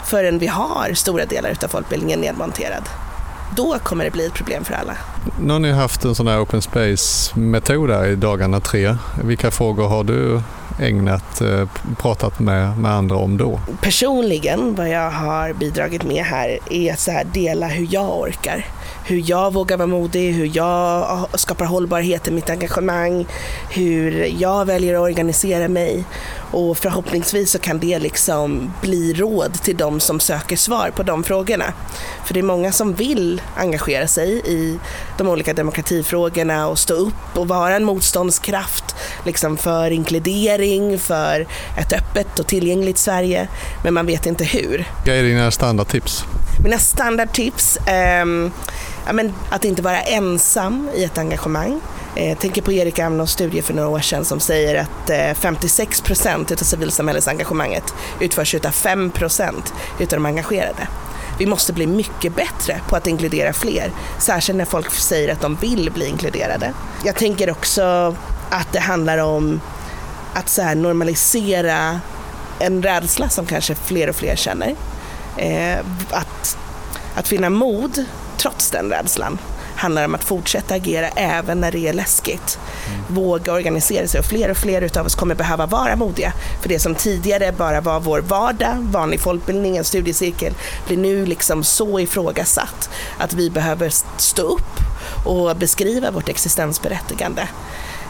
förrän 0.04 0.38
vi 0.38 0.46
har 0.46 0.94
stora 0.94 1.24
delar 1.24 1.56
av 1.64 1.68
folkbildningen 1.68 2.20
nedmonterad 2.20 2.88
då 3.56 3.78
kommer 3.78 4.04
det 4.04 4.10
bli 4.10 4.26
ett 4.26 4.34
problem 4.34 4.64
för 4.64 4.74
alla. 4.74 4.96
Nu 5.40 5.52
har 5.52 5.60
ni 5.60 5.72
haft 5.72 6.04
en 6.04 6.14
sån 6.14 6.26
här 6.26 6.42
open 6.42 6.62
space-metod 6.62 8.06
i 8.08 8.14
dagarna 8.14 8.60
tre. 8.60 8.96
Vilka 9.24 9.50
frågor 9.50 9.88
har 9.88 10.04
du 10.04 10.40
ägnat, 10.80 11.40
eh, 11.40 11.68
pratat 11.98 12.40
med, 12.40 12.78
med 12.78 12.90
andra 12.90 13.16
om 13.16 13.36
då? 13.36 13.60
Personligen, 13.80 14.74
vad 14.74 14.88
jag 14.88 15.10
har 15.10 15.52
bidragit 15.52 16.04
med 16.04 16.24
här 16.24 16.58
är 16.70 16.92
att 16.92 17.00
så 17.00 17.10
här 17.10 17.24
dela 17.24 17.66
hur 17.66 17.88
jag 17.90 18.20
orkar. 18.20 18.66
Hur 19.04 19.22
jag 19.30 19.52
vågar 19.52 19.76
vara 19.76 19.86
modig, 19.86 20.32
hur 20.32 20.50
jag 20.56 21.26
skapar 21.34 21.64
hållbarhet 21.64 22.28
i 22.28 22.30
mitt 22.30 22.50
engagemang, 22.50 23.26
hur 23.70 24.34
jag 24.38 24.64
väljer 24.64 24.94
att 24.94 25.00
organisera 25.00 25.68
mig. 25.68 26.04
Och 26.52 26.78
förhoppningsvis 26.78 27.50
så 27.50 27.58
kan 27.58 27.78
det 27.78 27.98
liksom 27.98 28.72
bli 28.80 29.12
råd 29.12 29.52
till 29.52 29.76
de 29.76 30.00
som 30.00 30.20
söker 30.20 30.56
svar 30.56 30.90
på 30.96 31.02
de 31.02 31.24
frågorna. 31.24 31.64
För 32.24 32.34
det 32.34 32.40
är 32.40 32.44
många 32.44 32.72
som 32.72 32.94
vill 32.94 33.42
engagera 33.56 34.06
sig 34.06 34.42
i 34.46 34.78
de 35.20 35.28
olika 35.28 35.54
demokratifrågorna 35.54 36.68
och 36.68 36.78
stå 36.78 36.94
upp 36.94 37.36
och 37.36 37.48
vara 37.48 37.76
en 37.76 37.84
motståndskraft 37.84 38.96
liksom 39.24 39.56
för 39.56 39.90
inkludering, 39.90 40.98
för 40.98 41.46
ett 41.76 41.92
öppet 41.92 42.38
och 42.38 42.46
tillgängligt 42.46 42.98
Sverige. 42.98 43.48
Men 43.84 43.94
man 43.94 44.06
vet 44.06 44.26
inte 44.26 44.44
hur. 44.44 44.88
Vad 45.06 45.14
är 45.14 45.22
dina 45.22 45.50
standardtips? 45.50 46.24
Mina 46.62 46.78
standardtips, 46.78 47.76
eh, 47.76 48.26
ja, 49.06 49.12
men 49.12 49.32
att 49.50 49.64
inte 49.64 49.82
vara 49.82 50.00
ensam 50.00 50.90
i 50.94 51.04
ett 51.04 51.18
engagemang. 51.18 51.80
Jag 52.14 52.30
eh, 52.30 52.38
tänker 52.38 52.62
på 52.62 52.72
Erik 52.72 52.98
Amnos 52.98 53.32
studie 53.32 53.62
för 53.62 53.74
några 53.74 53.88
år 53.88 54.00
sedan 54.00 54.24
som 54.24 54.40
säger 54.40 54.74
att 54.82 55.36
56 55.38 56.00
eh, 56.00 56.04
procent 56.04 56.52
av 56.52 56.56
civilsamhällesengagemanget 56.56 57.94
utförs 58.20 58.54
av 58.54 58.70
5 58.70 59.10
procent 59.10 59.72
av 60.00 60.06
de 60.06 60.26
engagerade. 60.26 60.88
Vi 61.40 61.46
måste 61.46 61.72
bli 61.72 61.86
mycket 61.86 62.36
bättre 62.36 62.80
på 62.88 62.96
att 62.96 63.06
inkludera 63.06 63.52
fler, 63.52 63.92
särskilt 64.18 64.56
när 64.56 64.64
folk 64.64 64.90
säger 64.90 65.32
att 65.32 65.40
de 65.40 65.54
vill 65.54 65.90
bli 65.90 66.06
inkluderade. 66.06 66.72
Jag 67.04 67.16
tänker 67.16 67.50
också 67.50 68.16
att 68.50 68.72
det 68.72 68.80
handlar 68.80 69.18
om 69.18 69.60
att 70.34 70.48
så 70.48 70.74
normalisera 70.74 72.00
en 72.58 72.82
rädsla 72.82 73.28
som 73.28 73.46
kanske 73.46 73.74
fler 73.74 74.08
och 74.08 74.16
fler 74.16 74.36
känner. 74.36 74.74
Eh, 75.36 75.78
att, 76.10 76.58
att 77.14 77.28
finna 77.28 77.50
mod 77.50 78.04
trots 78.36 78.70
den 78.70 78.90
rädslan 78.90 79.38
handlar 79.80 80.04
om 80.04 80.14
att 80.14 80.24
fortsätta 80.24 80.74
agera 80.74 81.08
även 81.08 81.60
när 81.60 81.72
det 81.72 81.88
är 81.88 81.92
läskigt. 81.92 82.58
Mm. 82.88 83.14
Våga 83.14 83.52
organisera 83.52 84.06
sig 84.06 84.18
och 84.18 84.26
fler 84.26 84.50
och 84.50 84.56
fler 84.56 84.82
utav 84.82 85.06
oss 85.06 85.14
kommer 85.14 85.34
behöva 85.34 85.66
vara 85.66 85.96
modiga. 85.96 86.32
För 86.62 86.68
det 86.68 86.78
som 86.78 86.94
tidigare 86.94 87.52
bara 87.52 87.80
var 87.80 88.00
vår 88.00 88.20
vardag, 88.20 88.76
vanlig 88.80 89.20
folkbildning, 89.20 89.76
en 89.76 89.84
studiecirkel, 89.84 90.54
blir 90.86 90.96
nu 90.96 91.26
liksom 91.26 91.64
så 91.64 92.00
ifrågasatt 92.00 92.90
att 93.18 93.32
vi 93.32 93.50
behöver 93.50 93.92
stå 94.16 94.42
upp 94.42 94.80
och 95.26 95.56
beskriva 95.56 96.10
vårt 96.10 96.28
existensberättigande. 96.28 97.48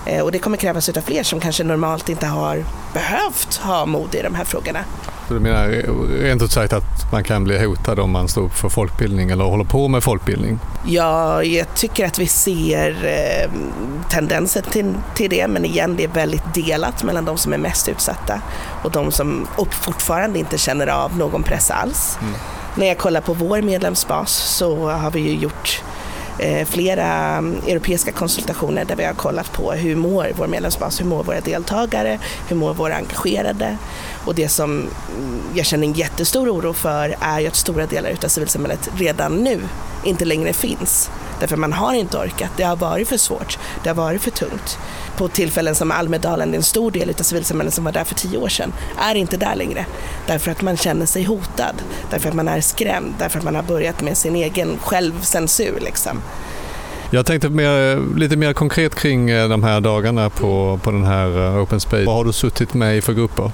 Eh, 0.07 0.23
och 0.23 0.33
det 0.33 0.39
kommer 0.39 0.57
krävas 0.57 0.89
av 0.89 1.01
fler 1.01 1.23
som 1.23 1.41
kanske 1.41 1.65
normalt 1.65 2.09
inte 2.09 2.27
har 2.27 2.65
behövt 2.93 3.57
ha 3.57 3.87
mod 3.87 4.15
i 4.15 4.23
de 4.23 4.35
här 4.35 4.45
frågorna. 4.45 4.85
Så 5.31 5.35
du 5.35 5.41
menar 5.41 5.69
rent 6.23 6.43
ut 6.43 6.53
sagt 6.53 6.73
att 6.73 7.13
man 7.13 7.25
kan 7.25 7.45
bli 7.45 7.67
hotad 7.67 7.99
om 7.99 8.11
man 8.11 8.29
står 8.29 8.43
upp 8.43 8.55
för 8.55 8.69
folkbildning 8.69 9.31
eller 9.31 9.45
håller 9.45 9.65
på 9.65 9.89
med 9.89 10.03
folkbildning? 10.03 10.59
Ja, 10.87 11.43
jag 11.43 11.75
tycker 11.75 12.07
att 12.07 12.19
vi 12.19 12.27
ser 12.27 13.05
eh, 13.05 13.51
tendenser 14.11 14.63
till, 14.63 14.95
till 15.15 15.31
det, 15.31 15.49
men 15.49 15.65
igen, 15.65 15.97
det 15.97 16.05
är 16.05 16.09
väldigt 16.09 16.55
delat 16.55 17.05
mellan 17.05 17.25
de 17.25 17.37
som 17.37 17.53
är 17.53 17.59
mest 17.59 17.89
utsatta 17.89 18.43
och 18.83 18.91
de 18.91 19.13
som 19.13 19.47
fortfarande 19.71 20.39
inte 20.39 20.59
känner 20.59 20.87
av 20.87 21.17
någon 21.17 21.43
press 21.43 21.71
alls. 21.71 22.19
Mm. 22.23 22.35
När 22.75 22.87
jag 22.87 22.99
kollar 22.99 23.21
på 23.21 23.33
vår 23.33 23.63
medlemsbas 23.63 24.33
så 24.33 24.91
har 24.91 25.11
vi 25.11 25.21
ju 25.21 25.35
gjort 25.35 25.83
Eh, 26.43 26.67
flera 26.67 27.37
mm, 27.37 27.57
europeiska 27.67 28.13
konsultationer 28.13 28.85
där 28.85 28.97
vi 28.97 29.05
har 29.05 29.15
kollat 29.15 29.53
på 29.53 29.73
hur 29.73 29.97
mår 29.97 30.33
vår 30.37 30.47
medlemsbas, 30.47 31.01
hur 31.01 31.05
mår 31.05 31.23
våra 31.23 31.41
deltagare, 31.41 32.19
hur 32.49 32.57
mår 32.57 32.75
våra 32.75 32.95
engagerade. 32.95 33.77
Och 34.25 34.35
det 34.35 34.49
som 34.49 34.71
mm, 34.71 34.89
jag 35.55 35.67
känner 35.67 35.87
en 35.87 35.93
jättestor 35.93 36.49
oro 36.49 36.73
för 36.73 37.17
är 37.21 37.41
ju 37.41 37.47
att 37.47 37.57
stora 37.57 37.87
delar 37.87 38.11
av 38.25 38.29
civilsamhället 38.29 38.91
redan 38.97 39.37
nu 39.37 39.61
inte 40.05 40.25
längre 40.25 40.53
finns. 40.53 41.11
Därför 41.41 41.57
man 41.57 41.73
har 41.73 41.95
inte 41.95 42.17
orkat, 42.17 42.51
det 42.57 42.63
har 42.63 42.77
varit 42.77 43.09
för 43.09 43.17
svårt, 43.17 43.59
det 43.83 43.89
har 43.89 43.97
varit 43.97 44.23
för 44.23 44.31
tungt. 44.31 44.79
På 45.17 45.29
tillfällen 45.29 45.75
som 45.75 45.91
Almedalen, 45.91 46.55
en 46.55 46.63
stor 46.63 46.91
del 46.91 47.11
av 47.11 47.23
civilsamhället 47.23 47.75
som 47.75 47.85
var 47.85 47.93
där 47.93 48.05
för 48.05 48.15
tio 48.15 48.39
år 48.39 48.49
sedan, 48.49 48.73
är 48.99 49.15
inte 49.15 49.37
där 49.37 49.55
längre. 49.55 49.87
Därför 50.27 50.51
att 50.51 50.63
man 50.63 50.77
känner 50.77 51.07
sig 51.07 51.25
hotad, 51.25 51.75
därför 52.11 52.29
att 52.29 52.35
man 52.35 52.49
är 52.49 52.61
skrämd, 52.61 53.15
därför 53.19 53.39
att 53.39 53.45
man 53.45 53.55
har 53.55 53.63
börjat 53.63 54.03
med 54.03 54.17
sin 54.17 54.37
egen 54.37 54.79
självcensur. 54.79 55.81
Liksom. 55.81 56.23
Jag 57.13 57.27
tänkte 57.27 57.49
mer, 57.49 58.03
lite 58.19 58.37
mer 58.37 58.53
konkret 58.53 58.95
kring 58.95 59.31
eh, 59.31 59.49
de 59.49 59.63
här 59.63 59.81
dagarna 59.81 60.31
på, 60.31 60.81
på 60.83 60.91
den 60.91 61.05
här 61.05 61.57
eh, 61.57 61.63
Open 61.63 61.81
Space. 61.81 62.05
Vad 62.05 62.15
har 62.15 62.25
du 62.25 62.33
suttit 62.33 62.75
med 62.75 62.97
i 62.97 63.01
för 63.01 63.13
grupper? 63.13 63.51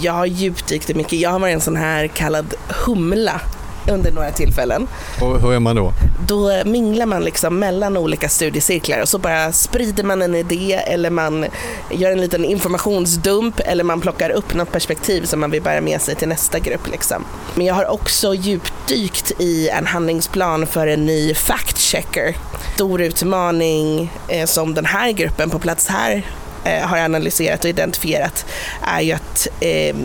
Jag 0.00 0.12
har 0.12 0.26
djupdykt 0.26 0.96
mycket. 0.96 1.12
Jag 1.12 1.30
har 1.30 1.38
varit 1.38 1.54
en 1.54 1.60
sån 1.60 1.76
här 1.76 2.06
kallad 2.06 2.54
humla 2.86 3.40
under 3.88 4.12
några 4.12 4.30
tillfällen. 4.30 4.88
Och 5.20 5.40
hur 5.40 5.52
är 5.52 5.58
man 5.58 5.76
då? 5.76 5.92
Då 6.26 6.50
minglar 6.64 7.06
man 7.06 7.24
liksom 7.24 7.58
mellan 7.58 7.96
olika 7.96 8.28
studiecirklar 8.28 9.02
och 9.02 9.08
så 9.08 9.18
bara 9.18 9.52
sprider 9.52 10.04
man 10.04 10.22
en 10.22 10.34
idé 10.34 10.80
eller 10.86 11.10
man 11.10 11.46
gör 11.90 12.12
en 12.12 12.20
liten 12.20 12.44
informationsdump 12.44 13.60
eller 13.64 13.84
man 13.84 14.00
plockar 14.00 14.30
upp 14.30 14.54
något 14.54 14.72
perspektiv 14.72 15.24
som 15.24 15.40
man 15.40 15.50
vill 15.50 15.62
bära 15.62 15.80
med 15.80 16.00
sig 16.00 16.14
till 16.14 16.28
nästa 16.28 16.58
grupp. 16.58 16.88
Liksom. 16.90 17.24
Men 17.54 17.66
jag 17.66 17.74
har 17.74 17.90
också 17.90 18.34
djupdykt 18.34 19.32
i 19.38 19.68
en 19.68 19.86
handlingsplan 19.86 20.66
för 20.66 20.86
en 20.86 21.06
ny 21.06 21.34
fact 21.34 21.78
checker. 21.78 22.36
Stor 22.74 23.00
utmaning 23.00 24.12
eh, 24.28 24.46
som 24.46 24.74
den 24.74 24.84
här 24.84 25.12
gruppen 25.12 25.50
på 25.50 25.58
plats 25.58 25.88
här 25.88 26.10
Eh, 26.10 26.24
Eh, 26.64 26.86
har 26.86 26.98
analyserat 26.98 27.64
och 27.64 27.70
identifierat 27.70 28.46
är 28.82 29.00
ju 29.00 29.12
att 29.12 29.48
eh, 29.60 29.96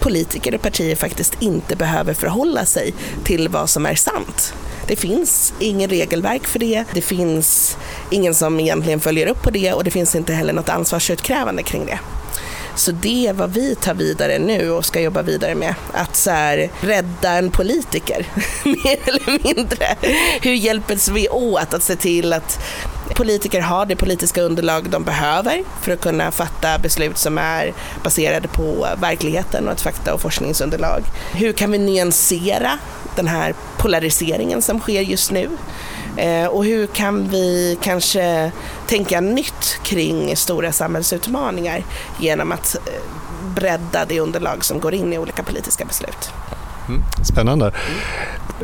politiker 0.00 0.54
och 0.54 0.62
partier 0.62 0.96
faktiskt 0.96 1.42
inte 1.42 1.76
behöver 1.76 2.14
förhålla 2.14 2.64
sig 2.64 2.94
till 3.24 3.48
vad 3.48 3.70
som 3.70 3.86
är 3.86 3.94
sant. 3.94 4.54
Det 4.86 4.96
finns 4.96 5.52
ingen 5.58 5.90
regelverk 5.90 6.46
för 6.46 6.58
det, 6.58 6.84
det 6.92 7.02
finns 7.02 7.76
ingen 8.10 8.34
som 8.34 8.60
egentligen 8.60 9.00
följer 9.00 9.26
upp 9.26 9.42
på 9.42 9.50
det 9.50 9.72
och 9.72 9.84
det 9.84 9.90
finns 9.90 10.14
inte 10.14 10.32
heller 10.32 10.52
något 10.52 10.68
ansvarsutkrävande 10.68 11.62
kring 11.62 11.86
det. 11.86 11.98
Så 12.76 12.92
det 12.92 13.26
är 13.26 13.32
vad 13.32 13.52
vi 13.52 13.74
tar 13.74 13.94
vidare 13.94 14.38
nu 14.38 14.70
och 14.70 14.84
ska 14.84 15.00
jobba 15.00 15.22
vidare 15.22 15.54
med. 15.54 15.74
Att 15.92 16.16
så 16.16 16.30
här, 16.30 16.70
rädda 16.80 17.30
en 17.30 17.50
politiker, 17.50 18.26
mer 18.64 18.98
eller 19.04 19.54
mindre. 19.54 19.96
Hur 20.42 20.54
hjälps 20.54 21.08
vi 21.08 21.28
åt 21.28 21.74
att 21.74 21.82
se 21.82 21.96
till 21.96 22.32
att 22.32 22.58
politiker 23.16 23.60
har 23.60 23.86
det 23.86 23.96
politiska 23.96 24.42
underlag 24.42 24.90
de 24.90 25.04
behöver 25.04 25.62
för 25.80 25.92
att 25.92 26.00
kunna 26.00 26.30
fatta 26.30 26.78
beslut 26.78 27.18
som 27.18 27.38
är 27.38 27.72
baserade 28.04 28.48
på 28.48 28.86
verkligheten 29.00 29.66
och 29.66 29.72
ett 29.72 29.80
fakta 29.80 30.14
och 30.14 30.20
forskningsunderlag. 30.20 31.02
Hur 31.32 31.52
kan 31.52 31.70
vi 31.70 31.78
nyansera 31.78 32.78
den 33.16 33.26
här 33.26 33.54
polariseringen 33.78 34.62
som 34.62 34.80
sker 34.80 35.00
just 35.00 35.30
nu? 35.30 35.50
Eh, 36.16 36.46
och 36.46 36.64
hur 36.64 36.86
kan 36.86 37.28
vi 37.28 37.78
kanske 37.82 38.52
tänka 38.86 39.20
nytt 39.20 39.78
kring 39.82 40.36
stora 40.36 40.72
samhällsutmaningar 40.72 41.84
genom 42.18 42.52
att 42.52 42.74
eh, 42.74 42.92
bredda 43.54 44.04
det 44.04 44.20
underlag 44.20 44.64
som 44.64 44.80
går 44.80 44.94
in 44.94 45.12
i 45.12 45.18
olika 45.18 45.42
politiska 45.42 45.84
beslut. 45.84 46.30
Mm, 46.88 47.02
spännande. 47.24 47.72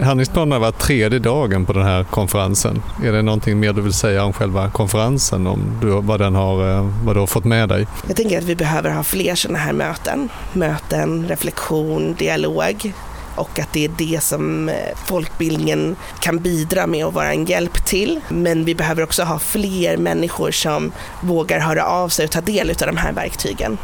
Handlingsplanen 0.02 0.60
var 0.60 0.72
tredje 0.72 1.18
dagen 1.18 1.66
på 1.66 1.72
den 1.72 1.82
här 1.82 2.04
konferensen. 2.04 2.82
Är 3.04 3.12
det 3.12 3.22
någonting 3.22 3.60
mer 3.60 3.72
du 3.72 3.82
vill 3.82 3.92
säga 3.92 4.24
om 4.24 4.32
själva 4.32 4.70
konferensen, 4.70 5.46
om 5.46 5.78
du, 5.80 5.86
vad, 5.86 6.20
den 6.20 6.34
har, 6.34 6.76
eh, 6.76 6.90
vad 7.04 7.16
du 7.16 7.20
har 7.20 7.26
fått 7.26 7.44
med 7.44 7.68
dig? 7.68 7.86
Jag 8.06 8.16
tänker 8.16 8.38
att 8.38 8.44
vi 8.44 8.56
behöver 8.56 8.90
ha 8.90 9.02
fler 9.02 9.34
sådana 9.34 9.58
här 9.58 9.72
möten. 9.72 10.28
Möten, 10.52 11.28
reflektion, 11.28 12.14
dialog 12.14 12.92
och 13.34 13.58
att 13.58 13.72
det 13.72 13.84
är 13.84 13.90
det 13.98 14.22
som 14.22 14.68
eh, 14.68 14.74
folkbildningen 15.06 15.96
kan 16.20 16.38
bidra 16.38 16.86
med 16.86 17.06
och 17.06 17.14
vara 17.14 17.32
en 17.32 17.44
hjälp 17.44 17.86
till. 17.86 18.20
Men 18.28 18.64
vi 18.64 18.74
behöver 18.74 19.02
också 19.02 19.22
ha 19.22 19.38
fler 19.38 19.96
människor 19.96 20.50
som 20.50 20.92
vågar 21.20 21.58
höra 21.58 21.84
av 21.84 22.08
sig 22.08 22.24
och 22.24 22.30
ta 22.30 22.40
del 22.40 22.70
av 22.70 22.86
de 22.86 22.96
här 22.96 23.12
verktygen. 23.12 23.78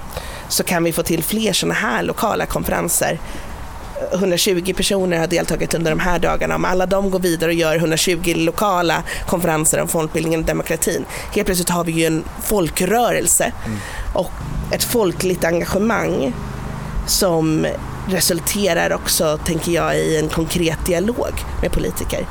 Så 0.48 0.62
kan 0.62 0.84
vi 0.84 0.92
få 0.92 1.02
till 1.02 1.22
fler 1.22 1.52
sådana 1.52 1.74
här 1.74 2.02
lokala 2.02 2.46
konferenser 2.46 3.18
120 4.12 4.74
personer 4.76 5.18
har 5.18 5.26
deltagit 5.26 5.74
under 5.74 5.90
de 5.90 6.00
här 6.00 6.18
dagarna. 6.18 6.54
Om 6.54 6.64
alla 6.64 6.86
de 6.86 7.10
går 7.10 7.18
vidare 7.18 7.50
och 7.50 7.54
gör 7.54 7.76
120 7.76 8.32
lokala 8.36 9.02
konferenser 9.26 9.80
om 9.80 9.88
folkbildningen 9.88 10.40
och 10.40 10.46
demokratin. 10.46 11.04
Helt 11.34 11.46
plötsligt 11.46 11.70
har 11.70 11.84
vi 11.84 11.92
ju 11.92 12.06
en 12.06 12.24
folkrörelse 12.42 13.52
mm. 13.66 13.78
och 14.14 14.32
ett 14.72 14.84
folkligt 14.84 15.44
engagemang 15.44 16.34
som 17.06 17.66
resulterar 18.08 18.92
också, 18.92 19.38
tänker 19.44 19.72
jag, 19.72 19.98
i 19.98 20.18
en 20.18 20.28
konkret 20.28 20.86
dialog 20.86 21.32
med 21.62 21.72
politiker. 21.72 22.26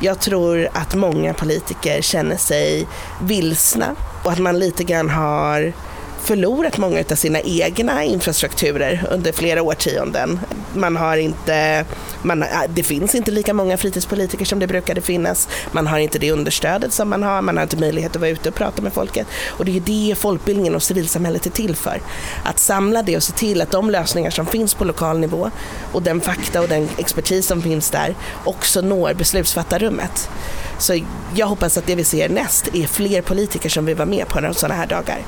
Jag 0.00 0.20
tror 0.20 0.68
att 0.72 0.94
många 0.94 1.34
politiker 1.34 2.02
känner 2.02 2.36
sig 2.36 2.86
vilsna 3.22 3.94
och 4.22 4.32
att 4.32 4.38
man 4.38 4.58
lite 4.58 4.84
grann 4.84 5.10
har 5.10 5.72
förlorat 6.28 6.78
många 6.78 7.04
av 7.10 7.14
sina 7.14 7.40
egna 7.40 8.04
infrastrukturer 8.04 9.06
under 9.10 9.32
flera 9.32 9.62
årtionden. 9.62 10.40
Man 10.74 10.96
har 10.96 11.16
inte, 11.16 11.84
man, 12.22 12.42
äh, 12.42 12.48
det 12.68 12.82
finns 12.82 13.14
inte 13.14 13.30
lika 13.30 13.54
många 13.54 13.76
fritidspolitiker 13.76 14.44
som 14.44 14.58
det 14.58 14.66
brukade 14.66 15.00
finnas. 15.00 15.48
Man 15.72 15.86
har 15.86 15.98
inte 15.98 16.18
det 16.18 16.32
understödet 16.32 16.92
som 16.92 17.08
man 17.08 17.22
har, 17.22 17.42
man 17.42 17.56
har 17.56 17.62
inte 17.62 17.76
möjlighet 17.76 18.16
att 18.16 18.20
vara 18.20 18.30
ute 18.30 18.48
och 18.48 18.54
prata 18.54 18.82
med 18.82 18.92
folket. 18.92 19.26
Och 19.46 19.64
det 19.64 19.76
är 19.76 19.80
det 19.80 20.14
folkbildningen 20.14 20.74
och 20.74 20.82
civilsamhället 20.82 21.46
är 21.46 21.50
till 21.50 21.76
för. 21.76 22.00
Att 22.44 22.58
samla 22.58 23.02
det 23.02 23.16
och 23.16 23.22
se 23.22 23.32
till 23.32 23.62
att 23.62 23.70
de 23.70 23.90
lösningar 23.90 24.30
som 24.30 24.46
finns 24.46 24.74
på 24.74 24.84
lokal 24.84 25.18
nivå 25.18 25.50
och 25.92 26.02
den 26.02 26.20
fakta 26.20 26.60
och 26.60 26.68
den 26.68 26.88
expertis 26.98 27.46
som 27.46 27.62
finns 27.62 27.90
där 27.90 28.14
också 28.44 28.80
når 28.80 29.14
beslutsfattarrummet. 29.14 30.30
Så 30.78 31.00
jag 31.34 31.46
hoppas 31.46 31.78
att 31.78 31.86
det 31.86 31.94
vi 31.94 32.04
ser 32.04 32.28
näst 32.28 32.74
är 32.74 32.86
fler 32.86 33.22
politiker 33.22 33.68
som 33.68 33.86
vill 33.86 33.96
vara 33.96 34.08
med 34.08 34.28
på 34.28 34.54
sådana 34.54 34.74
här 34.74 34.86
dagar. 34.86 35.18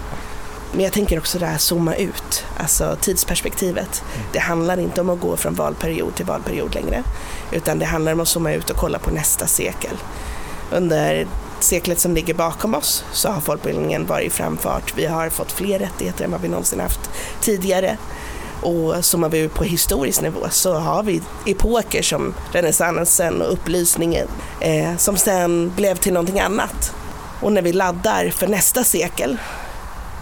Men 0.73 0.81
jag 0.85 0.93
tänker 0.93 1.19
också 1.19 1.39
det 1.39 1.47
här 1.47 1.59
zooma 1.59 1.95
ut, 1.95 2.45
alltså 2.59 2.97
tidsperspektivet. 3.01 4.03
Det 4.33 4.39
handlar 4.39 4.81
inte 4.81 5.01
om 5.01 5.11
att 5.11 5.21
gå 5.21 5.37
från 5.37 5.55
valperiod 5.55 6.15
till 6.15 6.27
valperiod 6.27 6.75
längre, 6.75 7.03
utan 7.53 7.79
det 7.79 7.85
handlar 7.85 8.13
om 8.13 8.21
att 8.21 8.29
zooma 8.29 8.53
ut 8.53 8.71
och 8.71 8.77
kolla 8.77 8.99
på 8.99 9.11
nästa 9.11 9.47
sekel. 9.47 9.97
Under 10.71 11.27
seklet 11.61 11.99
som 11.99 12.15
ligger 12.15 12.35
bakom 12.35 12.75
oss 12.75 13.05
så 13.13 13.29
har 13.29 13.41
folkbildningen 13.41 14.07
varit 14.07 14.27
i 14.27 14.31
framfart. 14.31 14.95
Vi 14.97 15.07
har 15.07 15.29
fått 15.29 15.53
fler 15.53 15.79
rättigheter 15.79 16.25
än 16.25 16.31
vad 16.31 16.41
vi 16.41 16.49
någonsin 16.49 16.81
haft 16.81 17.11
tidigare. 17.41 17.97
Och 18.63 19.05
zoomar 19.05 19.29
vi 19.29 19.49
på 19.49 19.65
historisk 19.65 20.23
nivå 20.23 20.47
så 20.51 20.75
har 20.75 21.03
vi 21.03 21.23
epoker 21.47 22.03
som 22.03 22.35
renässansen 22.53 23.43
och 23.43 23.53
upplysningen 23.53 24.29
eh, 24.61 24.97
som 24.97 25.17
sen 25.17 25.73
blev 25.77 25.97
till 25.97 26.13
någonting 26.13 26.41
annat. 26.41 26.93
Och 27.41 27.53
när 27.53 27.63
vi 27.63 27.73
laddar 27.73 28.31
för 28.31 28.47
nästa 28.47 28.85
sekel 28.85 29.39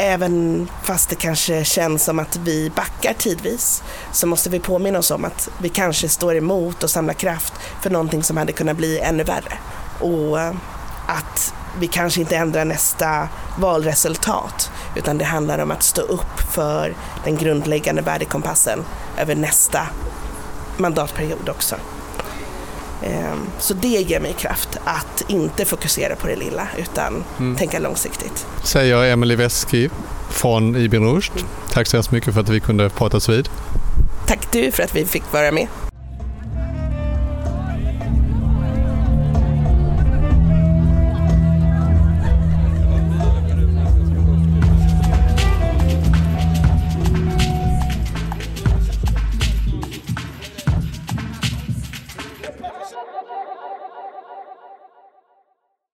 Även 0.00 0.68
fast 0.82 1.11
det 1.11 1.16
kanske 1.16 1.64
känns 1.64 2.04
som 2.04 2.18
att 2.18 2.37
vi 2.37 2.70
backar 2.70 3.12
tidvis 3.12 3.82
så 4.12 4.26
måste 4.26 4.50
vi 4.50 4.61
påminna 4.61 4.98
oss 4.98 5.11
om 5.11 5.24
att 5.24 5.48
vi 5.58 5.68
kanske 5.68 6.08
står 6.08 6.37
emot 6.37 6.82
och 6.82 6.90
samlar 6.90 7.14
kraft 7.14 7.52
för 7.82 7.90
någonting 7.90 8.22
som 8.22 8.37
hade 8.37 8.52
kunnat 8.52 8.76
bli 8.76 8.98
ännu 8.98 9.24
värre. 9.24 9.58
Och 10.00 10.40
eh, 10.40 10.54
att 11.06 11.54
vi 11.78 11.87
kanske 11.87 12.20
inte 12.20 12.37
ändrar 12.37 12.64
nästa 12.64 13.28
valresultat 13.58 14.70
utan 14.96 15.18
det 15.18 15.24
handlar 15.24 15.58
om 15.58 15.70
att 15.70 15.82
stå 15.82 16.02
upp 16.02 16.40
för 16.50 16.94
den 17.24 17.37
grundläggande 17.37 18.02
värdekompassen 18.02 18.84
över 19.18 19.34
nästa 19.34 19.87
mandatperiod 20.76 21.48
också. 21.48 21.76
Ehm, 23.02 23.46
så 23.58 23.74
det 23.74 23.88
ger 23.88 24.20
mig 24.20 24.32
kraft 24.32 24.78
att 24.84 25.24
inte 25.28 25.64
fokusera 25.64 26.16
på 26.16 26.26
det 26.26 26.37
lilla 26.37 26.68
utan 26.78 27.24
mm. 27.38 27.56
tänka 27.56 27.78
långsiktigt. 27.78 28.46
Säger 28.64 29.04
Emelie 29.04 29.37
Weski 29.37 29.90
från 30.30 30.76
Ibn 30.76 31.04
Rushd. 31.04 31.32
Tack 31.70 31.87
så 31.87 31.96
hemskt 31.96 32.11
mycket 32.11 32.34
för 32.34 32.40
att 32.40 32.48
vi 32.48 32.61
kunde 32.61 32.90
pratas 32.90 33.28
vid. 33.28 33.48
Tack 34.26 34.52
du 34.52 34.72
för 34.72 34.82
att 34.82 34.96
vi 34.96 35.04
fick 35.04 35.32
vara 35.32 35.52
med. 35.52 35.66